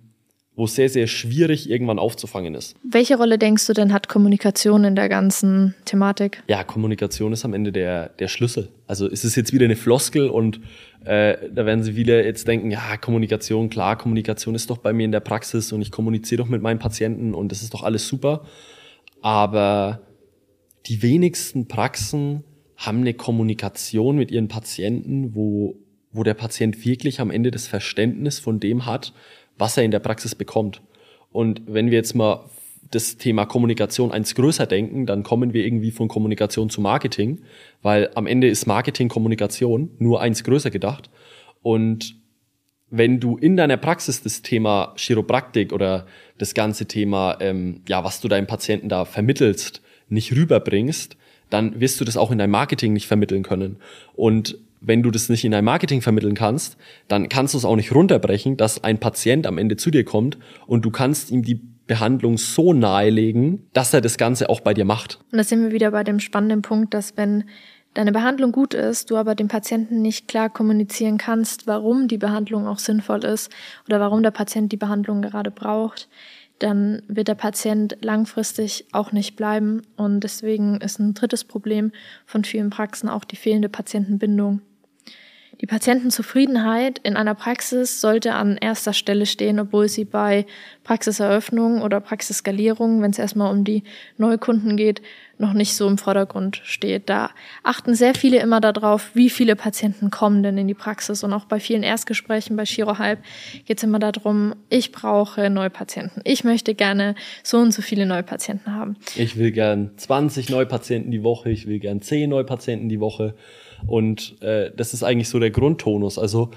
wo 0.59 0.65
es 0.65 0.75
sehr, 0.75 0.89
sehr 0.89 1.07
schwierig 1.07 1.71
irgendwann 1.71 2.01
aufzufangen 2.01 2.57
ist. 2.57 2.75
Welche 2.83 3.17
Rolle 3.17 3.39
denkst 3.39 3.65
du 3.69 3.75
denn 3.75 3.93
hat 3.93 4.09
Kommunikation 4.09 4.83
in 4.83 4.97
der 4.97 5.09
ganzen 5.09 5.77
Thematik? 5.85 6.43
Ja, 6.49 6.65
Kommunikation 6.65 7.33
ist 7.33 7.45
am 7.45 7.55
Ende 7.55 7.71
der, 7.71 8.09
der 8.09 8.27
Schlüssel. 8.27 8.69
Also 8.89 9.07
ist 9.07 9.23
es 9.23 9.37
jetzt 9.37 9.53
wieder 9.53 9.67
eine 9.67 9.77
Floskel 9.77 10.29
und 10.29 10.61
äh, 11.05 11.37
da 11.55 11.65
werden 11.65 11.85
sie 11.85 11.93
viele 11.93 12.25
jetzt 12.25 12.49
denken, 12.49 12.73
ja, 12.73 12.97
Kommunikation, 12.97 13.71
klar, 13.71 13.97
Kommunikation 13.97 14.57
ist 14.57 14.69
doch 14.69 14.79
bei 14.79 14.93
mir 14.93 15.05
in 15.05 15.13
der 15.13 15.21
Praxis 15.21 15.71
und 15.71 15.81
ich 15.81 15.93
kommuniziere 15.93 16.43
doch 16.43 16.49
mit 16.49 16.61
meinen 16.61 16.81
Patienten 16.81 17.35
und 17.35 17.53
das 17.53 17.63
ist 17.63 17.73
doch 17.73 17.85
alles 17.85 18.09
super. 18.09 18.45
Aber 19.21 20.01
die 20.87 21.03
wenigsten 21.03 21.69
Praxen 21.69 22.43
haben 22.77 23.03
eine 23.03 23.15
Kommunikation 23.15 24.17
mit 24.17 24.33
ihren 24.33 24.49
Patienten, 24.49 25.37
wo, 25.37 25.77
wo 26.11 26.25
der 26.25 26.35
Patient 26.35 26.85
wirklich 26.85 27.21
am 27.21 27.31
Ende 27.31 27.53
das 27.53 27.69
Verständnis 27.69 28.41
von 28.41 28.59
dem 28.59 28.87
hat, 28.87 29.13
was 29.59 29.77
er 29.77 29.85
in 29.85 29.91
der 29.91 29.99
Praxis 29.99 30.35
bekommt. 30.35 30.81
Und 31.31 31.63
wenn 31.67 31.91
wir 31.91 31.99
jetzt 31.99 32.15
mal 32.15 32.49
das 32.91 33.19
Thema 33.19 33.45
Kommunikation 33.45 34.13
eins 34.13 34.35
größer 34.35 34.67
denken, 34.67 35.05
dann 35.05 35.23
kommen 35.23 35.53
wir 35.53 35.65
irgendwie 35.65 35.91
von 35.91 36.09
Kommunikation 36.09 36.71
zu 36.71 36.81
Marketing, 36.81 37.43
weil 37.83 38.11
am 38.15 38.27
Ende 38.27 38.49
ist 38.49 38.67
Marketing 38.67 39.09
Kommunikation 39.09 39.91
nur 39.99 40.21
eins 40.21 40.43
größer 40.43 40.71
gedacht. 40.71 41.11
Und 41.63 42.17
wenn 42.91 43.21
du 43.21 43.37
in 43.37 43.57
deiner 43.57 43.77
Praxis 43.77 44.23
das 44.23 44.41
Thema 44.41 44.95
Chiropraktik 44.97 45.73
oder 45.73 46.07
das 46.39 46.55
ganze 46.55 46.87
Thema, 46.87 47.37
ähm, 47.41 47.83
ja, 47.87 48.05
was 48.05 48.21
du 48.21 48.29
deinem 48.29 48.47
Patienten 48.47 48.89
da 48.89 49.05
vermittelst, 49.05 49.83
nicht 50.09 50.33
rüberbringst, 50.33 51.17
dann 51.51 51.81
wirst 51.81 52.01
du 52.01 52.05
das 52.05 52.17
auch 52.17 52.31
in 52.31 52.39
deinem 52.39 52.51
Marketing 52.51 52.95
nicht 52.95 53.07
vermitteln 53.07 53.43
können. 53.43 53.77
Und 54.15 54.59
wenn 54.81 55.03
du 55.03 55.11
das 55.11 55.29
nicht 55.29 55.45
in 55.45 55.53
dein 55.53 55.65
Marketing 55.65 56.03
vermitteln 56.03 56.35
kannst, 56.35 56.77
dann 57.09 57.29
kannst 57.29 57.55
du 57.55 57.59
es 57.59 57.65
auch 57.65 57.77
nicht 57.77 57.95
runterbrechen, 57.95 58.57
dass 58.57 58.85
ein 58.85 58.99
Patient 58.99 59.47
am 59.47 59.59
Ende 59.59 59.77
zu 59.77 59.91
dir 59.91 60.05
kommt 60.05 60.39
und 60.67 60.85
du 60.85 60.91
kannst 60.91 61.31
ihm 61.31 61.43
die 61.43 61.61
Behandlung 61.87 62.37
so 62.37 62.73
nahelegen, 62.73 63.67
dass 63.73 63.95
er 63.95 64.01
das 64.01 64.19
Ganze 64.19 64.51
auch 64.51 64.61
bei 64.61 64.75
dir 64.75 64.85
macht. 64.85 65.19
Und 65.33 65.39
da 65.39 65.45
sind 65.45 65.63
wir 65.63 65.73
wieder 65.73 65.91
bei 65.91 66.05
dem 66.05 66.21
spannenden 66.21 66.63
Punkt, 66.63 66.95
dass 66.95 67.17
wenn 67.17 67.45
deine 67.95 68.13
Behandlung 68.13 68.53
gut 68.53 68.75
ist, 68.75 69.11
du 69.11 69.17
aber 69.17 69.35
dem 69.35 69.49
Patienten 69.49 70.03
nicht 70.03 70.29
klar 70.29 70.51
kommunizieren 70.51 71.19
kannst, 71.19 71.67
warum 71.67 72.07
die 72.07 72.19
Behandlung 72.19 72.67
auch 72.67 72.79
sinnvoll 72.79 73.25
ist 73.25 73.51
oder 73.87 73.99
warum 73.99 74.23
der 74.23 74.31
Patient 74.31 74.71
die 74.71 74.77
Behandlung 74.77 75.23
gerade 75.23 75.51
braucht, 75.51 76.09
dann 76.59 77.03
wird 77.09 77.29
der 77.29 77.35
Patient 77.35 77.97
langfristig 78.01 78.87
auch 78.93 79.13
nicht 79.13 79.37
bleiben. 79.37 79.83
Und 79.97 80.21
deswegen 80.21 80.81
ist 80.81 80.99
ein 80.99 81.15
drittes 81.15 81.45
Problem 81.45 81.93
von 82.27 82.45
vielen 82.45 82.71
Praxen 82.71 83.09
auch 83.09 83.25
die 83.25 83.37
fehlende 83.37 83.69
Patientenbindung. 83.69 84.61
Die 85.61 85.67
Patientenzufriedenheit 85.67 87.01
in 87.03 87.17
einer 87.17 87.35
Praxis 87.35 88.01
sollte 88.01 88.35
an 88.35 88.57
erster 88.59 88.93
Stelle 88.93 89.27
stehen, 89.27 89.59
obwohl 89.59 89.89
sie 89.89 90.05
bei 90.05 90.47
Praxiseröffnung 90.85 91.83
oder 91.83 92.01
Praxisskalierung, 92.01 93.03
wenn 93.03 93.11
es 93.11 93.19
erstmal 93.19 93.53
um 93.53 93.65
die 93.65 93.83
Neukunden 94.19 94.77
geht, 94.77 95.03
noch 95.37 95.53
nicht 95.53 95.75
so 95.75 95.89
im 95.89 95.99
Vordergrund 95.99 96.61
steht. 96.65 97.09
Da 97.09 97.31
achten 97.65 97.95
sehr 97.95 98.15
viele 98.15 98.39
immer 98.39 98.61
darauf, 98.61 99.11
wie 99.15 99.31
viele 99.31 99.57
Patienten 99.57 100.11
kommen 100.11 100.43
denn 100.43 100.59
in 100.59 100.69
die 100.69 100.75
Praxis. 100.75 101.25
Und 101.25 101.33
auch 101.33 101.45
bei 101.45 101.59
vielen 101.59 101.83
Erstgesprächen 101.83 102.57
bei 102.57 102.65
Girohalb 102.65 103.19
geht 103.67 103.79
es 103.79 103.85
immer 103.85 103.99
darum, 103.99 104.55
ich 104.69 104.93
brauche 104.93 105.51
Neupatienten. 105.51 106.23
Ich 106.25 106.45
möchte 106.45 106.75
gerne 106.75 107.17
so 107.43 107.59
und 107.59 107.73
so 107.73 107.83
viele 107.83 108.07
Neupatienten 108.07 108.75
haben. 108.75 108.97
Ich 109.17 109.37
will 109.37 109.51
gern 109.51 109.91
20 109.97 110.51
Neupatienten 110.51 111.11
die 111.11 111.23
Woche, 111.23 111.51
ich 111.51 111.67
will 111.67 111.81
gern 111.81 112.01
10 112.01 112.31
Neupatienten 112.31 112.89
die 112.89 113.01
Woche. 113.01 113.35
Und 113.87 114.41
äh, 114.43 114.71
das 114.77 114.95
ist 114.95 115.03
eigentlich 115.03 115.29
so 115.29 115.39
der 115.39 115.51
Grundtonus. 115.51 116.19
Also 116.19 116.51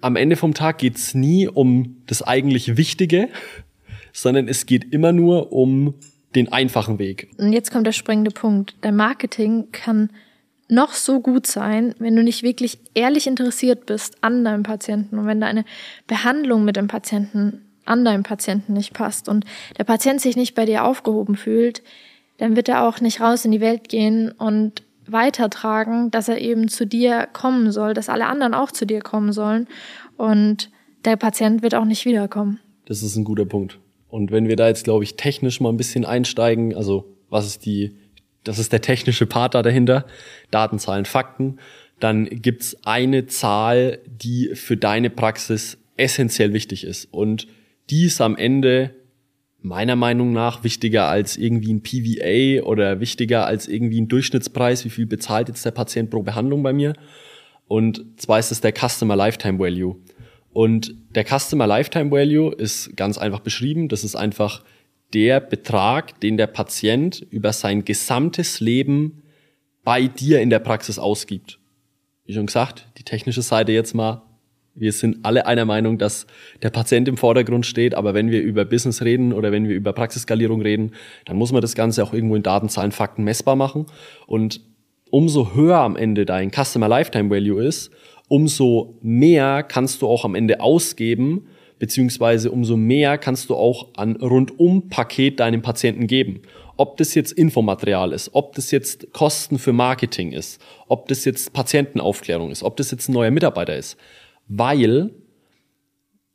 am 0.00 0.16
Ende 0.16 0.36
vom 0.36 0.54
Tag 0.54 0.78
geht's 0.78 1.14
nie 1.14 1.48
um 1.48 2.02
das 2.06 2.22
eigentlich 2.22 2.76
Wichtige, 2.76 3.28
sondern 4.12 4.48
es 4.48 4.66
geht 4.66 4.92
immer 4.92 5.12
nur 5.12 5.52
um 5.52 5.94
den 6.34 6.52
einfachen 6.52 6.98
Weg. 6.98 7.30
Und 7.38 7.52
jetzt 7.52 7.70
kommt 7.70 7.86
der 7.86 7.92
springende 7.92 8.30
Punkt. 8.30 8.74
Dein 8.80 8.96
Marketing 8.96 9.68
kann 9.72 10.10
noch 10.68 10.92
so 10.92 11.20
gut 11.20 11.46
sein, 11.46 11.94
wenn 11.98 12.16
du 12.16 12.22
nicht 12.22 12.42
wirklich 12.42 12.78
ehrlich 12.94 13.26
interessiert 13.26 13.86
bist 13.86 14.22
an 14.22 14.44
deinem 14.44 14.62
Patienten 14.62 15.18
und 15.18 15.26
wenn 15.26 15.40
deine 15.40 15.64
Behandlung 16.06 16.64
mit 16.64 16.76
dem 16.76 16.88
Patienten 16.88 17.62
an 17.84 18.04
deinem 18.04 18.22
Patienten 18.22 18.72
nicht 18.72 18.94
passt 18.94 19.28
und 19.28 19.44
der 19.76 19.84
Patient 19.84 20.20
sich 20.20 20.36
nicht 20.36 20.54
bei 20.54 20.64
dir 20.64 20.84
aufgehoben 20.84 21.36
fühlt, 21.36 21.82
dann 22.38 22.56
wird 22.56 22.68
er 22.68 22.88
auch 22.88 23.00
nicht 23.00 23.20
raus 23.20 23.44
in 23.44 23.52
die 23.52 23.60
Welt 23.60 23.88
gehen 23.88 24.32
und 24.32 24.82
weitertragen, 25.06 26.10
dass 26.10 26.28
er 26.28 26.40
eben 26.40 26.68
zu 26.68 26.86
dir 26.86 27.28
kommen 27.32 27.72
soll, 27.72 27.94
dass 27.94 28.08
alle 28.08 28.26
anderen 28.26 28.54
auch 28.54 28.70
zu 28.70 28.86
dir 28.86 29.00
kommen 29.00 29.32
sollen 29.32 29.68
und 30.16 30.70
der 31.04 31.16
Patient 31.16 31.62
wird 31.62 31.74
auch 31.74 31.84
nicht 31.84 32.04
wiederkommen. 32.04 32.60
Das 32.86 33.02
ist 33.02 33.16
ein 33.16 33.24
guter 33.24 33.44
Punkt. 33.44 33.78
Und 34.08 34.30
wenn 34.30 34.48
wir 34.48 34.56
da 34.56 34.68
jetzt, 34.68 34.84
glaube 34.84 35.04
ich, 35.04 35.16
technisch 35.16 35.60
mal 35.60 35.70
ein 35.70 35.76
bisschen 35.76 36.04
einsteigen, 36.04 36.74
also 36.74 37.16
was 37.30 37.46
ist 37.46 37.66
die, 37.66 37.96
das 38.44 38.58
ist 38.58 38.72
der 38.72 38.80
technische 38.80 39.26
Part 39.26 39.54
da 39.54 39.62
dahinter, 39.62 40.06
Daten, 40.50 40.78
Zahlen, 40.78 41.04
Fakten, 41.04 41.58
dann 42.00 42.26
gibt's 42.26 42.76
eine 42.84 43.26
Zahl, 43.26 43.98
die 44.06 44.50
für 44.54 44.76
deine 44.76 45.10
Praxis 45.10 45.78
essentiell 45.96 46.52
wichtig 46.52 46.84
ist. 46.84 47.06
Und 47.12 47.46
die 47.90 48.04
ist 48.04 48.20
am 48.20 48.36
Ende 48.36 48.94
meiner 49.64 49.96
Meinung 49.96 50.32
nach 50.32 50.62
wichtiger 50.62 51.08
als 51.08 51.38
irgendwie 51.38 51.72
ein 51.72 51.82
PVA 51.82 52.62
oder 52.64 53.00
wichtiger 53.00 53.46
als 53.46 53.66
irgendwie 53.66 54.00
ein 54.00 54.08
Durchschnittspreis, 54.08 54.84
wie 54.84 54.90
viel 54.90 55.06
bezahlt 55.06 55.48
jetzt 55.48 55.64
der 55.64 55.70
Patient 55.70 56.10
pro 56.10 56.22
Behandlung 56.22 56.62
bei 56.62 56.74
mir. 56.74 56.92
Und 57.66 58.04
zwar 58.20 58.38
ist 58.38 58.52
es 58.52 58.60
der 58.60 58.74
Customer 58.74 59.16
Lifetime 59.16 59.58
Value. 59.58 59.96
Und 60.52 60.94
der 61.14 61.24
Customer 61.24 61.66
Lifetime 61.66 62.10
Value 62.10 62.54
ist 62.54 62.94
ganz 62.94 63.16
einfach 63.16 63.40
beschrieben. 63.40 63.88
Das 63.88 64.04
ist 64.04 64.16
einfach 64.16 64.62
der 65.14 65.40
Betrag, 65.40 66.20
den 66.20 66.36
der 66.36 66.46
Patient 66.46 67.26
über 67.30 67.54
sein 67.54 67.86
gesamtes 67.86 68.60
Leben 68.60 69.22
bei 69.82 70.08
dir 70.08 70.42
in 70.42 70.50
der 70.50 70.58
Praxis 70.58 70.98
ausgibt. 70.98 71.58
Wie 72.26 72.34
schon 72.34 72.46
gesagt, 72.46 72.86
die 72.98 73.02
technische 73.02 73.42
Seite 73.42 73.72
jetzt 73.72 73.94
mal 73.94 74.23
wir 74.74 74.92
sind 74.92 75.18
alle 75.24 75.46
einer 75.46 75.64
Meinung, 75.64 75.98
dass 75.98 76.26
der 76.62 76.70
Patient 76.70 77.06
im 77.06 77.16
Vordergrund 77.16 77.64
steht, 77.64 77.94
aber 77.94 78.14
wenn 78.14 78.30
wir 78.30 78.42
über 78.42 78.64
Business 78.64 79.02
reden 79.02 79.32
oder 79.32 79.52
wenn 79.52 79.68
wir 79.68 79.74
über 79.74 79.92
Praxisskalierung 79.92 80.60
reden, 80.60 80.92
dann 81.26 81.36
muss 81.36 81.52
man 81.52 81.62
das 81.62 81.74
Ganze 81.74 82.02
auch 82.02 82.12
irgendwo 82.12 82.36
in 82.36 82.42
Daten, 82.42 82.68
Zahlen, 82.68 82.92
Fakten 82.92 83.22
messbar 83.22 83.56
machen. 83.56 83.86
Und 84.26 84.60
umso 85.10 85.54
höher 85.54 85.78
am 85.78 85.96
Ende 85.96 86.26
dein 86.26 86.50
Customer 86.50 86.88
Lifetime 86.88 87.30
Value 87.30 87.64
ist, 87.64 87.90
umso 88.28 88.98
mehr 89.00 89.62
kannst 89.62 90.02
du 90.02 90.08
auch 90.08 90.24
am 90.24 90.34
Ende 90.34 90.60
ausgeben, 90.60 91.46
beziehungsweise 91.78 92.50
umso 92.50 92.76
mehr 92.76 93.18
kannst 93.18 93.50
du 93.50 93.54
auch 93.54 93.88
an 93.96 94.16
Rundum-Paket 94.16 95.38
deinem 95.38 95.62
Patienten 95.62 96.08
geben. 96.08 96.42
Ob 96.76 96.96
das 96.96 97.14
jetzt 97.14 97.30
Infomaterial 97.30 98.12
ist, 98.12 98.30
ob 98.32 98.56
das 98.56 98.72
jetzt 98.72 99.12
Kosten 99.12 99.60
für 99.60 99.72
Marketing 99.72 100.32
ist, 100.32 100.60
ob 100.88 101.06
das 101.06 101.24
jetzt 101.24 101.52
Patientenaufklärung 101.52 102.50
ist, 102.50 102.64
ob 102.64 102.76
das 102.76 102.90
jetzt 102.90 103.08
ein 103.08 103.12
neuer 103.12 103.30
Mitarbeiter 103.30 103.76
ist 103.76 103.96
weil 104.48 105.10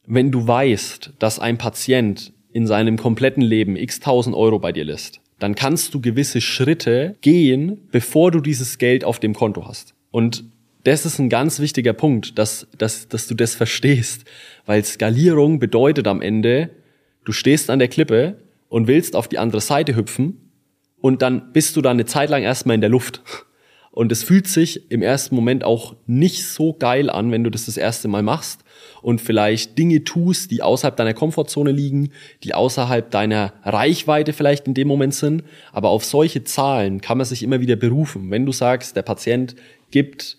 wenn 0.06 0.32
du 0.32 0.48
weißt, 0.48 1.14
dass 1.20 1.40
ein 1.40 1.58
Patient 1.58 2.34
in 2.52 2.66
seinem 2.66 2.98
kompletten 2.98 3.44
Leben 3.44 3.76
x 3.76 4.00
tausend 4.00 4.36
Euro 4.36 4.58
bei 4.60 4.72
dir 4.72 4.84
lässt, 4.84 5.22
dann 5.38 5.56
kannst 5.56 5.94
du 5.94 6.02
gewisse 6.02 6.42
Schritte 6.42 7.16
gehen, 7.22 7.88
bevor 7.92 8.32
du 8.32 8.40
dieses 8.40 8.78
Geld 8.78 9.04
auf 9.04 9.20
dem 9.20 9.34
Konto 9.34 9.68
hast. 9.68 9.94
Und 10.12 10.44
das 10.84 11.06
ist 11.06 11.20
ein 11.20 11.30
ganz 11.30 11.60
wichtiger 11.60 11.94
Punkt, 11.94 12.38
dass, 12.40 12.68
dass, 12.78 13.08
dass 13.08 13.28
du 13.28 13.36
das 13.36 13.56
verstehst, 13.56 14.26
weil 14.66 14.84
Skalierung 14.84 15.60
bedeutet 15.60 16.08
am 16.08 16.22
Ende, 16.22 16.72
du 17.26 17.32
stehst 17.32 17.70
an 17.70 17.80
der 17.80 17.88
Klippe 17.88 18.40
und 18.70 18.88
willst 18.88 19.16
auf 19.16 19.28
die 19.28 19.38
andere 19.38 19.62
Seite 19.62 19.96
hüpfen 19.96 20.52
und 21.02 21.22
dann 21.22 21.52
bist 21.54 21.76
du 21.76 21.82
da 21.82 21.92
eine 21.92 22.06
Zeit 22.06 22.30
lang 22.30 22.44
erstmal 22.44 22.76
in 22.76 22.82
der 22.82 22.90
Luft. 22.90 23.22
Und 23.92 24.12
es 24.12 24.24
fühlt 24.24 24.48
sich 24.48 24.92
im 24.92 25.02
ersten 25.02 25.36
Moment 25.36 25.64
auch 25.64 25.96
nicht 26.06 26.46
so 26.46 26.74
geil 26.74 27.10
an, 27.10 27.32
wenn 27.32 27.44
du 27.44 27.50
das 27.50 27.66
das 27.66 27.76
erste 27.76 28.08
Mal 28.08 28.22
machst 28.22 28.64
und 29.02 29.20
vielleicht 29.20 29.78
Dinge 29.78 30.04
tust, 30.04 30.52
die 30.52 30.62
außerhalb 30.62 30.96
deiner 30.96 31.14
Komfortzone 31.14 31.72
liegen, 31.72 32.12
die 32.44 32.54
außerhalb 32.54 33.10
deiner 33.10 33.54
Reichweite 33.64 34.34
vielleicht 34.34 34.68
in 34.68 34.74
dem 34.74 34.88
Moment 34.88 35.16
sind. 35.16 35.44
Aber 35.72 35.90
auf 35.90 36.06
solche 36.06 36.44
Zahlen 36.44 37.02
kann 37.02 37.18
man 37.18 37.26
sich 37.26 37.42
immer 37.42 37.62
wieder 37.62 37.76
berufen. 37.76 38.30
Wenn 38.30 38.46
du 38.46 38.52
sagst, 38.52 38.96
der 38.96 39.02
Patient 39.02 39.56
gibt 39.90 40.38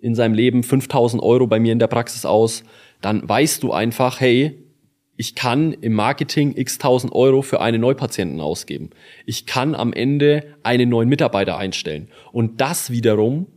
in 0.00 0.14
seinem 0.14 0.34
Leben 0.34 0.62
5000 0.62 1.22
Euro 1.22 1.48
bei 1.48 1.58
mir 1.58 1.72
in 1.72 1.80
der 1.80 1.88
Praxis 1.88 2.24
aus, 2.24 2.62
dann 3.00 3.28
weißt 3.28 3.62
du 3.62 3.72
einfach, 3.72 4.20
hey, 4.20 4.67
ich 5.18 5.34
kann 5.34 5.72
im 5.72 5.92
Marketing 5.92 6.56
x 6.56 6.78
tausend 6.78 7.12
Euro 7.12 7.42
für 7.42 7.60
einen 7.60 7.80
Neupatienten 7.80 8.40
ausgeben. 8.40 8.90
Ich 9.26 9.46
kann 9.46 9.74
am 9.74 9.92
Ende 9.92 10.44
einen 10.62 10.88
neuen 10.88 11.08
Mitarbeiter 11.08 11.58
einstellen. 11.58 12.08
Und 12.32 12.60
das 12.60 12.90
wiederum 12.90 13.48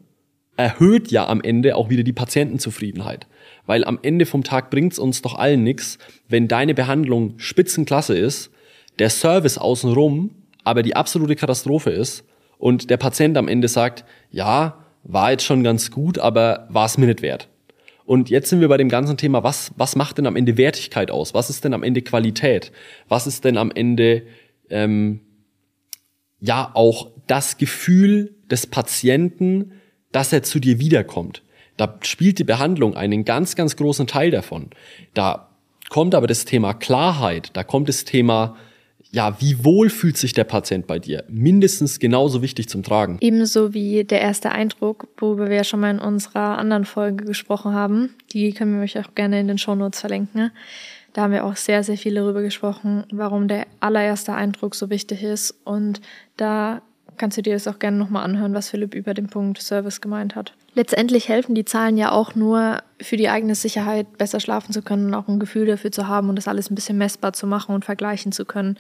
erhöht 0.58 1.12
ja 1.12 1.28
am 1.28 1.40
Ende 1.40 1.76
auch 1.76 1.90
wieder 1.90 2.04
die 2.04 2.14
Patientenzufriedenheit. 2.14 3.28
Weil 3.68 3.86
am 3.86 4.00
Ende 4.02 4.26
vom 4.26 4.44
Tag 4.44 4.72
bringt's 4.72 4.98
uns 4.98 5.22
doch 5.22 5.36
allen 5.36 5.64
nichts, 5.64 6.00
wenn 6.28 6.48
deine 6.48 6.74
Behandlung 6.74 7.36
Spitzenklasse 7.38 8.18
ist, 8.18 8.50
der 8.98 9.12
Service 9.12 9.58
außenrum 9.58 10.32
aber 10.64 10.84
die 10.84 10.96
absolute 10.96 11.36
Katastrophe 11.36 11.90
ist 11.92 12.24
und 12.58 12.90
der 12.90 12.98
Patient 12.98 13.38
am 13.38 13.48
Ende 13.48 13.68
sagt, 13.68 14.06
ja, 14.30 14.86
war 15.04 15.32
jetzt 15.32 15.46
schon 15.46 15.64
ganz 15.64 15.92
gut, 15.92 16.20
aber 16.20 16.68
war 16.70 16.86
es 16.86 16.98
mir 16.98 17.08
nicht 17.08 17.22
wert. 17.22 17.50
Und 18.12 18.30
jetzt 18.30 18.50
sind 18.50 18.60
wir 18.60 18.68
bei 18.68 18.76
dem 18.76 18.90
ganzen 18.90 19.16
Thema, 19.16 19.42
was, 19.42 19.72
was 19.78 19.96
macht 19.96 20.18
denn 20.18 20.28
am 20.28 20.36
Ende 20.36 20.58
Wertigkeit 20.58 21.12
aus? 21.12 21.34
Was 21.34 21.50
ist 21.50 21.64
denn 21.64 21.74
am 21.74 21.82
Ende 21.82 22.02
Qualität? 22.02 22.74
Was 23.08 23.26
ist 23.26 23.46
denn 23.46 23.56
am 23.56 23.72
Ende 23.72 24.24
ähm, 24.70 25.22
ja 26.42 26.72
auch 26.74 27.12
das 27.28 27.58
Gefühl 27.58 28.36
des 28.52 28.68
Patienten, 28.68 29.80
dass 30.12 30.34
er 30.34 30.44
zu 30.44 30.60
dir 30.60 30.78
wiederkommt? 30.78 31.42
Da 31.78 32.00
spielt 32.02 32.38
die 32.38 32.44
Behandlung 32.44 32.98
einen 32.98 33.24
ganz, 33.24 33.56
ganz 33.56 33.78
großen 33.78 34.08
Teil 34.08 34.30
davon. 34.30 34.72
Da 35.14 35.48
kommt 35.88 36.14
aber 36.14 36.28
das 36.28 36.44
Thema 36.44 36.74
Klarheit, 36.74 37.52
da 37.54 37.64
kommt 37.64 37.88
das 37.88 38.04
Thema 38.04 38.58
ja, 39.12 39.40
wie 39.42 39.64
wohl 39.64 39.90
fühlt 39.90 40.18
sich 40.18 40.32
der 40.32 40.46
Patient 40.46 40.88
bei 40.88 40.98
dir? 40.98 41.26
Mindestens 41.28 42.00
genauso 42.00 42.42
wichtig 42.42 42.70
zum 42.70 42.82
Tragen. 42.82 43.18
Ebenso 43.20 43.74
wie 43.74 44.06
der 44.06 44.22
erste 44.22 44.52
Eindruck, 44.52 45.10
worüber 45.18 45.50
wir 45.50 45.58
ja 45.58 45.64
schon 45.66 45.82
mal 45.82 45.92
in 45.92 46.00
unserer 46.00 46.58
anderen 46.58 46.86
Folge 46.86 47.26
gesprochen 47.26 47.74
haben. 47.74 48.16
Die 48.32 48.54
können 48.54 48.76
wir 48.76 48.84
euch 48.84 48.98
auch 48.98 49.14
gerne 49.14 49.40
in 49.40 49.50
den 49.50 49.58
Shownotes 49.58 50.00
verlinken. 50.00 50.52
Da 51.12 51.24
haben 51.24 51.34
wir 51.34 51.46
auch 51.46 51.58
sehr, 51.58 51.84
sehr 51.84 51.98
viel 51.98 52.16
darüber 52.16 52.42
gesprochen, 52.42 53.04
warum 53.12 53.50
der 53.50 53.68
allererste 53.82 54.34
Eindruck 54.34 54.76
so 54.76 54.90
wichtig 54.90 55.24
ist. 55.24 55.56
Und 55.66 56.00
da 56.38 56.82
kannst 57.18 57.38
du 57.38 57.42
dir 57.42 57.54
das 57.54 57.68
auch 57.68 57.80
gerne 57.80 57.98
nochmal 57.98 58.24
anhören, 58.24 58.54
was 58.54 58.70
Philipp 58.70 58.96
über 58.96 59.14
den 59.14 59.28
Punkt 59.28 59.62
Service 59.62 60.00
gemeint 60.00 60.38
hat. 60.38 60.54
Letztendlich 60.74 61.28
helfen 61.28 61.54
die 61.54 61.66
Zahlen 61.66 61.98
ja 61.98 62.12
auch 62.12 62.36
nur 62.36 62.82
für 63.02 63.18
die 63.18 63.30
eigene 63.30 63.56
Sicherheit, 63.56 64.18
besser 64.18 64.40
schlafen 64.40 64.72
zu 64.72 64.82
können 64.82 65.14
auch 65.14 65.28
ein 65.28 65.40
Gefühl 65.40 65.66
dafür 65.66 65.92
zu 65.92 66.08
haben 66.08 66.30
und 66.30 66.38
das 66.38 66.48
alles 66.48 66.70
ein 66.70 66.76
bisschen 66.76 66.98
messbar 66.98 67.34
zu 67.34 67.46
machen 67.46 67.76
und 67.76 67.84
vergleichen 67.84 68.32
zu 68.32 68.46
können. 68.46 68.78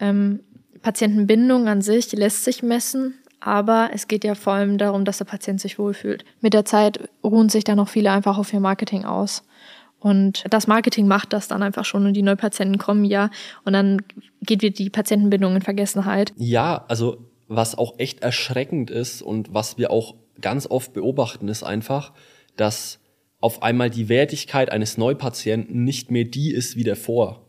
Ähm, 0.00 0.40
Patientenbindung 0.82 1.68
an 1.68 1.80
sich 1.80 2.10
lässt 2.12 2.44
sich 2.44 2.62
messen, 2.62 3.14
aber 3.38 3.90
es 3.92 4.08
geht 4.08 4.24
ja 4.24 4.34
vor 4.34 4.54
allem 4.54 4.78
darum, 4.78 5.04
dass 5.04 5.18
der 5.18 5.24
Patient 5.24 5.60
sich 5.60 5.78
wohlfühlt. 5.78 6.24
Mit 6.40 6.54
der 6.54 6.64
Zeit 6.64 7.08
ruhen 7.22 7.48
sich 7.48 7.62
dann 7.62 7.78
auch 7.78 7.88
viele 7.88 8.10
einfach 8.10 8.38
auf 8.38 8.52
ihr 8.52 8.60
Marketing 8.60 9.04
aus. 9.04 9.44
Und 10.00 10.44
das 10.50 10.66
Marketing 10.66 11.06
macht 11.06 11.32
das 11.32 11.46
dann 11.46 11.62
einfach 11.62 11.84
schon 11.84 12.06
und 12.06 12.14
die 12.14 12.22
Neupatienten 12.22 12.78
kommen 12.78 13.04
ja 13.04 13.30
und 13.64 13.72
dann 13.72 14.02
geht 14.40 14.62
wieder 14.62 14.74
die 14.74 14.90
Patientenbindung 14.90 15.54
in 15.54 15.62
Vergessenheit. 15.62 16.32
Ja, 16.36 16.84
also 16.88 17.18
was 17.46 17.78
auch 17.78 17.94
echt 17.98 18.20
erschreckend 18.20 18.90
ist 18.90 19.22
und 19.22 19.54
was 19.54 19.78
wir 19.78 19.92
auch 19.92 20.14
ganz 20.42 20.66
oft 20.66 20.92
beobachten, 20.92 21.48
ist 21.48 21.62
einfach, 21.62 22.12
dass 22.56 23.00
auf 23.40 23.62
einmal 23.62 23.90
die 23.90 24.08
Wertigkeit 24.08 24.70
eines 24.70 24.98
Neupatienten 24.98 25.84
nicht 25.84 26.10
mehr 26.10 26.24
die 26.24 26.52
ist 26.52 26.76
wie 26.76 26.84
davor. 26.84 27.46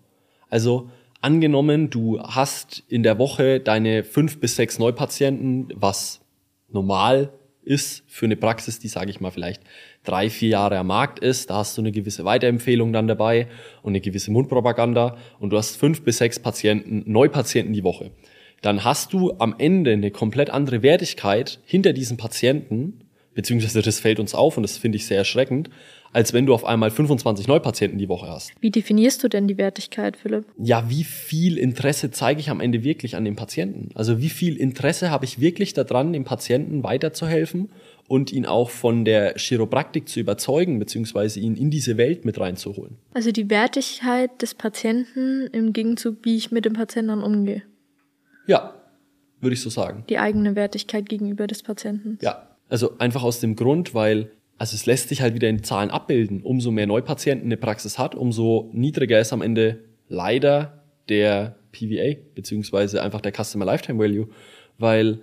Also 0.49 0.89
angenommen, 1.21 1.89
du 1.89 2.19
hast 2.21 2.84
in 2.88 3.03
der 3.03 3.19
Woche 3.19 3.60
deine 3.60 4.03
fünf 4.03 4.39
bis 4.39 4.56
sechs 4.56 4.79
Neupatienten, 4.79 5.71
was 5.75 6.21
normal 6.69 7.32
ist 7.62 8.03
für 8.08 8.25
eine 8.25 8.36
Praxis, 8.36 8.79
die, 8.79 8.88
sage 8.88 9.10
ich 9.10 9.21
mal, 9.21 9.32
vielleicht 9.32 9.63
drei, 10.03 10.29
vier 10.29 10.49
Jahre 10.49 10.77
am 10.77 10.88
Markt 10.88 11.19
ist. 11.19 11.49
Da 11.49 11.58
hast 11.58 11.77
du 11.77 11.82
eine 11.82 11.91
gewisse 11.91 12.25
Weiterempfehlung 12.25 12.91
dann 12.91 13.08
dabei 13.08 13.47
und 13.84 13.91
eine 13.91 14.01
gewisse 14.01 14.32
Mundpropaganda 14.32 15.17
und 15.39 15.51
du 15.51 15.58
hast 15.58 15.77
fünf 15.77 16.03
bis 16.03 16.17
sechs 16.17 16.39
Patienten, 16.39 17.03
Neupatienten 17.06 17.73
die 17.73 17.84
Woche 17.84 18.12
dann 18.63 18.84
hast 18.84 19.13
du 19.13 19.34
am 19.39 19.54
Ende 19.58 19.91
eine 19.91 20.10
komplett 20.10 20.49
andere 20.49 20.82
Wertigkeit 20.82 21.60
hinter 21.65 21.93
diesen 21.93 22.17
Patienten, 22.17 23.02
beziehungsweise 23.36 23.82
das 23.82 23.99
fällt 23.99 24.19
uns 24.19 24.34
auf 24.34 24.58
und 24.58 24.63
das 24.63 24.78
finde 24.78 24.95
ich 24.95 25.06
sehr 25.06 25.17
erschreckend, 25.17 25.69
als 26.13 26.32
wenn 26.32 26.45
du 26.45 26.54
auf 26.54 26.63
einmal 26.63 26.89
25 26.89 27.47
Neupatienten 27.47 27.99
die 27.99 28.08
Woche 28.08 28.28
hast. 28.28 28.54
Wie 28.62 28.71
definierst 28.71 29.21
du 29.23 29.28
denn 29.28 29.47
die 29.47 29.58
Wertigkeit, 29.58 30.15
Philipp? 30.15 30.45
Ja, 30.58 30.89
wie 30.89 31.04
viel 31.04 31.58
Interesse 31.58 32.12
zeige 32.12 32.39
ich 32.39 32.49
am 32.49 32.62
Ende 32.62 32.84
wirklich 32.84 33.15
an 33.17 33.26
dem 33.26 33.36
Patienten? 33.36 33.89
Also 33.95 34.21
wie 34.21 34.30
viel 34.30 34.56
Interesse 34.56 35.12
habe 35.12 35.26
ich 35.26 35.41
wirklich 35.41 35.73
daran, 35.73 36.13
dem 36.13 36.23
Patienten 36.23 36.84
weiterzuhelfen 36.84 37.69
und 38.08 38.32
ihn 38.32 38.45
auch 38.45 38.69
von 38.69 39.04
der 39.04 39.36
Chiropraktik 39.38 40.08
zu 40.08 40.19
überzeugen, 40.19 40.80
beziehungsweise 40.80 41.39
ihn 41.39 41.56
in 41.56 41.69
diese 41.69 41.97
Welt 41.97 42.23
mit 42.23 42.39
reinzuholen? 42.39 42.95
Also 43.13 43.32
die 43.32 43.49
Wertigkeit 43.49 44.41
des 44.41 44.54
Patienten 44.54 45.47
im 45.52 45.73
Gegenzug, 45.73 46.17
wie 46.23 46.38
ich 46.38 46.52
mit 46.52 46.63
dem 46.63 46.73
Patienten 46.73 47.10
dann 47.10 47.23
umgehe. 47.23 47.63
Ja, 48.47 48.73
würde 49.41 49.53
ich 49.53 49.62
so 49.62 49.69
sagen. 49.69 50.06
Die 50.10 50.17
eigene 50.17 50.56
Wertigkeit 50.56 51.08
gegenüber 51.08 51.47
des 51.47 51.63
Patienten. 51.63 52.17
Ja, 52.21 52.47
also 52.69 52.97
einfach 52.97 53.23
aus 53.23 53.39
dem 53.39 53.56
Grund, 53.56 53.93
weil 53.93 54.32
also 54.58 54.75
es 54.75 54.86
lässt 54.86 55.10
sich 55.10 55.21
halt 55.21 55.34
wieder 55.34 55.49
in 55.49 55.63
Zahlen 55.63 55.89
abbilden. 55.89 56.41
Umso 56.41 56.71
mehr 56.71 56.88
Neupatienten 56.88 57.47
eine 57.47 57.58
Praxis 57.58 57.97
hat, 57.99 58.15
umso 58.15 58.69
niedriger 58.73 59.19
ist 59.19 59.34
am 59.34 59.41
Ende 59.41 59.84
leider 60.08 60.84
der 61.10 61.58
PVA, 61.71 62.15
beziehungsweise 62.36 63.01
einfach 63.01 63.21
der 63.21 63.34
Customer 63.34 63.65
Lifetime 63.65 63.99
Value. 63.99 64.29
Weil, 64.77 65.19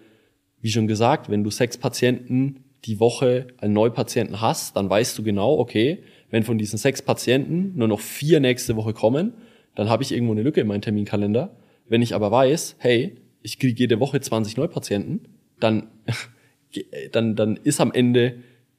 wie 0.61 0.70
schon 0.70 0.87
gesagt, 0.87 1.30
wenn 1.30 1.44
du 1.44 1.50
sechs 1.50 1.78
Patienten 1.78 2.64
die 2.85 3.00
Woche 3.00 3.46
einen 3.59 3.72
Neupatienten 3.72 4.40
hast, 4.40 4.76
dann 4.76 4.90
weißt 4.90 5.16
du 5.16 5.22
genau, 5.22 5.59
okay, 5.59 6.02
wenn 6.30 6.42
von 6.42 6.59
diesen 6.59 6.78
sechs 6.78 7.02
Patienten 7.02 7.72
nur 7.76 7.88
noch 7.88 8.00
vier 8.00 8.40
nächste 8.40 8.76
Woche 8.76 8.92
kommen, 8.92 9.35
dann 9.74 9.88
habe 9.88 10.02
ich 10.02 10.12
irgendwo 10.12 10.33
eine 10.33 10.42
Lücke 10.42 10.61
in 10.61 10.66
meinem 10.66 10.83
Terminkalender. 10.83 11.56
Wenn 11.90 12.00
ich 12.00 12.14
aber 12.14 12.31
weiß, 12.31 12.76
hey, 12.79 13.16
ich 13.42 13.59
kriege 13.59 13.79
jede 13.79 14.00
Woche 14.00 14.20
20 14.20 14.57
Neupatienten, 14.57 15.29
dann, 15.59 15.88
dann, 17.12 17.37
dann 17.37 17.57
ist 17.57 17.81
am 17.81 17.92
Ende 17.92 18.37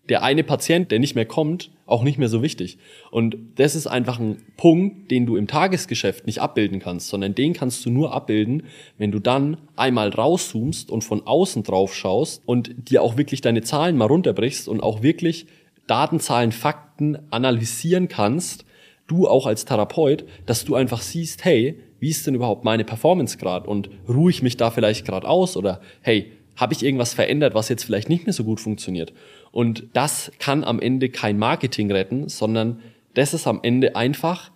der 0.09 0.23
eine 0.23 0.43
Patient, 0.43 0.89
der 0.91 0.99
nicht 0.99 1.13
mehr 1.13 1.25
kommt, 1.25 1.71
auch 1.85 2.03
nicht 2.03 2.17
mehr 2.17 2.29
so 2.29 2.41
wichtig. 2.41 2.77
Und 3.11 3.37
das 3.55 3.75
ist 3.75 3.85
einfach 3.85 4.17
ein 4.17 4.37
Punkt, 4.57 5.11
den 5.11 5.25
du 5.25 5.35
im 5.35 5.47
Tagesgeschäft 5.47 6.25
nicht 6.25 6.39
abbilden 6.39 6.79
kannst, 6.79 7.09
sondern 7.09 7.35
den 7.35 7.53
kannst 7.53 7.85
du 7.85 7.91
nur 7.91 8.13
abbilden, 8.13 8.63
wenn 8.97 9.11
du 9.11 9.19
dann 9.19 9.57
einmal 9.75 10.09
rauszoomst 10.09 10.89
und 10.89 11.03
von 11.03 11.27
außen 11.27 11.63
drauf 11.63 11.93
schaust 11.93 12.41
und 12.45 12.89
dir 12.89 13.03
auch 13.03 13.17
wirklich 13.17 13.41
deine 13.41 13.61
Zahlen 13.61 13.97
mal 13.97 14.05
runterbrichst 14.05 14.67
und 14.67 14.81
auch 14.81 15.03
wirklich 15.03 15.45
Daten, 15.85 16.19
Zahlen, 16.19 16.53
Fakten 16.53 17.19
analysieren 17.29 18.07
kannst, 18.07 18.65
du 19.07 19.27
auch 19.27 19.45
als 19.45 19.65
Therapeut, 19.65 20.23
dass 20.45 20.63
du 20.63 20.75
einfach 20.75 21.01
siehst, 21.01 21.43
hey, 21.43 21.77
wie 22.01 22.09
ist 22.09 22.25
denn 22.25 22.35
überhaupt 22.35 22.65
meine 22.65 22.83
Performance 22.83 23.37
gerade 23.37 23.69
und 23.69 23.89
ruhe 24.09 24.31
ich 24.31 24.41
mich 24.41 24.57
da 24.57 24.71
vielleicht 24.71 25.05
gerade 25.05 25.27
aus 25.29 25.55
oder 25.55 25.81
hey, 26.01 26.31
habe 26.55 26.73
ich 26.73 26.83
irgendwas 26.83 27.13
verändert, 27.13 27.53
was 27.53 27.69
jetzt 27.69 27.83
vielleicht 27.83 28.09
nicht 28.09 28.25
mehr 28.25 28.33
so 28.33 28.43
gut 28.43 28.59
funktioniert? 28.59 29.13
Und 29.51 29.85
das 29.93 30.31
kann 30.39 30.63
am 30.63 30.79
Ende 30.79 31.09
kein 31.09 31.37
Marketing 31.37 31.91
retten, 31.91 32.27
sondern 32.27 32.81
das 33.13 33.35
ist 33.35 33.45
am 33.45 33.59
Ende 33.61 33.95
einfach 33.95 34.51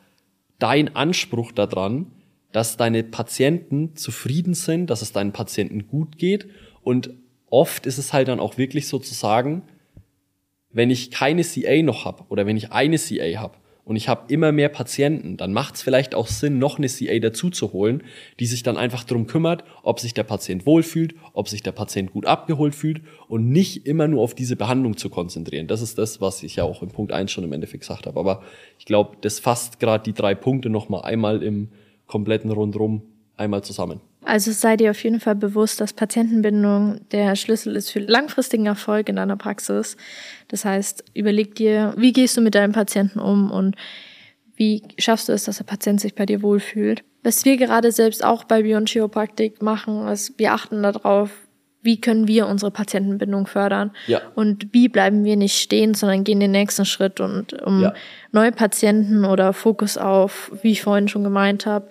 dein 0.57 0.95
Anspruch 0.95 1.51
daran, 1.51 2.07
dass 2.51 2.77
deine 2.77 3.03
Patienten 3.03 3.95
zufrieden 3.95 4.55
sind, 4.55 4.89
dass 4.89 5.03
es 5.03 5.11
deinen 5.11 5.31
Patienten 5.31 5.87
gut 5.87 6.17
geht. 6.17 6.47
Und 6.81 7.11
oft 7.49 7.85
ist 7.85 7.99
es 7.99 8.11
halt 8.11 8.27
dann 8.27 8.39
auch 8.39 8.57
wirklich 8.57 8.87
so 8.87 8.97
zu 8.97 9.13
sagen, 9.13 9.61
wenn 10.71 10.89
ich 10.89 11.11
keine 11.11 11.43
CA 11.43 11.83
noch 11.83 12.05
habe 12.05 12.23
oder 12.29 12.47
wenn 12.47 12.57
ich 12.57 12.71
eine 12.71 12.97
CA 12.97 13.39
habe, 13.39 13.57
und 13.85 13.95
ich 13.95 14.09
habe 14.09 14.33
immer 14.33 14.51
mehr 14.51 14.69
Patienten, 14.69 15.37
dann 15.37 15.53
macht 15.53 15.75
es 15.75 15.83
vielleicht 15.83 16.15
auch 16.15 16.25
Sinn, 16.27 16.57
noch 16.57 16.79
eine 16.79 16.89
CA 16.89 17.19
dazu 17.19 17.51
zu 17.51 17.71
holen, 17.71 18.03
die 18.39 18.47
sich 18.47 18.63
dann 18.63 18.77
einfach 18.77 19.03
darum 19.03 19.27
kümmert, 19.27 19.63
ob 19.83 19.99
sich 19.99 20.15
der 20.15 20.23
Patient 20.23 20.65
wohlfühlt, 20.65 21.13
ob 21.33 21.47
sich 21.47 21.61
der 21.61 21.71
Patient 21.71 22.11
gut 22.11 22.25
abgeholt 22.25 22.73
fühlt 22.73 23.01
und 23.27 23.49
nicht 23.49 23.85
immer 23.85 24.07
nur 24.07 24.23
auf 24.23 24.33
diese 24.33 24.55
Behandlung 24.55 24.97
zu 24.97 25.09
konzentrieren. 25.09 25.67
Das 25.67 25.83
ist 25.83 25.99
das, 25.99 26.19
was 26.19 26.41
ich 26.41 26.55
ja 26.55 26.63
auch 26.63 26.81
im 26.81 26.89
Punkt 26.89 27.11
eins 27.11 27.31
schon 27.31 27.43
im 27.43 27.53
Endeffekt 27.53 27.81
gesagt 27.81 28.07
habe. 28.07 28.19
Aber 28.19 28.41
ich 28.79 28.85
glaube, 28.85 29.17
das 29.21 29.39
fasst 29.39 29.79
gerade 29.79 30.03
die 30.03 30.13
drei 30.13 30.33
Punkte 30.33 30.71
nochmal 30.71 31.03
einmal 31.03 31.43
im 31.43 31.69
kompletten 32.07 32.49
Rundrum 32.49 33.03
einmal 33.37 33.63
zusammen. 33.63 34.01
Also 34.25 34.51
sei 34.51 34.75
dir 34.77 34.91
auf 34.91 35.03
jeden 35.03 35.19
Fall 35.19 35.35
bewusst, 35.35 35.79
dass 35.79 35.93
Patientenbindung 35.93 37.01
der 37.11 37.35
Schlüssel 37.35 37.75
ist 37.75 37.91
für 37.91 37.99
langfristigen 37.99 38.65
Erfolg 38.65 39.09
in 39.09 39.15
deiner 39.15 39.37
Praxis. 39.37 39.97
Das 40.47 40.65
heißt, 40.65 41.03
überleg 41.13 41.55
dir, 41.55 41.93
wie 41.97 42.13
gehst 42.13 42.35
du 42.35 42.41
mit 42.41 42.55
deinem 42.55 42.73
Patienten 42.73 43.19
um 43.19 43.51
und 43.51 43.75
wie 44.55 44.83
schaffst 44.97 45.29
du 45.29 45.33
es, 45.33 45.43
dass 45.43 45.57
der 45.57 45.65
Patient 45.65 45.99
sich 45.99 46.15
bei 46.15 46.25
dir 46.25 46.41
wohlfühlt. 46.41 47.03
Was 47.23 47.45
wir 47.45 47.57
gerade 47.57 47.91
selbst 47.91 48.23
auch 48.23 48.43
bei 48.43 48.61
Beyond 48.61 48.89
Chiropraktik 48.89 49.61
machen, 49.61 50.07
ist, 50.07 50.37
wir 50.37 50.53
achten 50.53 50.81
darauf, 50.83 51.31
wie 51.81 52.01
können 52.01 52.27
wir 52.27 52.47
unsere 52.47 52.71
Patientenbindung 52.71 53.45
fördern 53.45 53.91
ja. 54.07 54.21
und 54.33 54.73
wie 54.73 54.89
bleiben 54.89 55.23
wir 55.23 55.35
nicht 55.35 55.59
stehen, 55.59 55.93
sondern 55.93 56.23
gehen 56.23 56.39
den 56.39 56.51
nächsten 56.51 56.85
Schritt 56.85 57.19
und 57.19 57.53
um 57.61 57.83
ja. 57.83 57.93
neue 58.31 58.51
Patienten 58.51 59.23
oder 59.23 59.53
Fokus 59.53 59.97
auf, 59.97 60.51
wie 60.61 60.71
ich 60.71 60.81
vorhin 60.81 61.07
schon 61.07 61.23
gemeint 61.23 61.65
habe, 61.65 61.87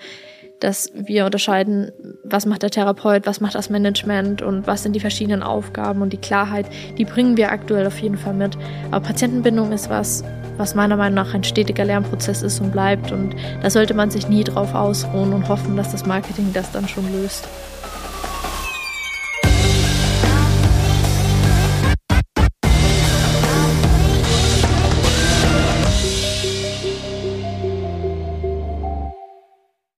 dass 0.65 0.91
wir 0.95 1.27
unterscheiden, 1.27 1.93
was 2.25 2.47
macht 2.47 2.63
der 2.63 2.71
Therapeut, 2.71 3.27
was 3.27 3.43
macht 3.43 3.55
das 3.55 3.69
Management 3.69 4.41
und 4.41 4.67
was 4.67 4.83
sind 4.83 4.97
die 4.97 5.01
verschiedenen 5.01 5.43
Aufgaben 5.43 6.01
und 6.01 6.11
die 6.11 6.19
Klarheit, 6.19 6.65
die 6.97 7.05
bringen 7.05 7.37
wir 7.37 7.53
aktuell 7.53 7.87
auf 7.87 7.99
jeden 7.99 8.17
Fall 8.17 8.33
mit. 8.33 8.57
Aber 8.91 9.05
Patientenbindung 9.05 9.73
ist 9.73 9.91
was, 9.91 10.25
was 10.57 10.75
meiner 10.75 10.97
Meinung 10.97 11.17
nach 11.17 11.35
ein 11.35 11.45
stetiger 11.45 11.85
Lernprozess 11.85 12.43
ist 12.43 12.61
und 12.61 12.73
bleibt 12.73 13.13
und 13.13 13.35
da 13.61 13.69
sollte 13.69 13.93
man 13.93 14.11
sich 14.11 14.27
nie 14.27 14.43
drauf 14.43 14.75
ausruhen 14.75 15.35
und 15.35 15.49
hoffen, 15.49 15.77
dass 15.77 15.93
das 15.93 16.07
Marketing 16.07 16.51
das 16.55 16.73
dann 16.73 16.89
schon 16.89 17.13
löst. 17.13 17.47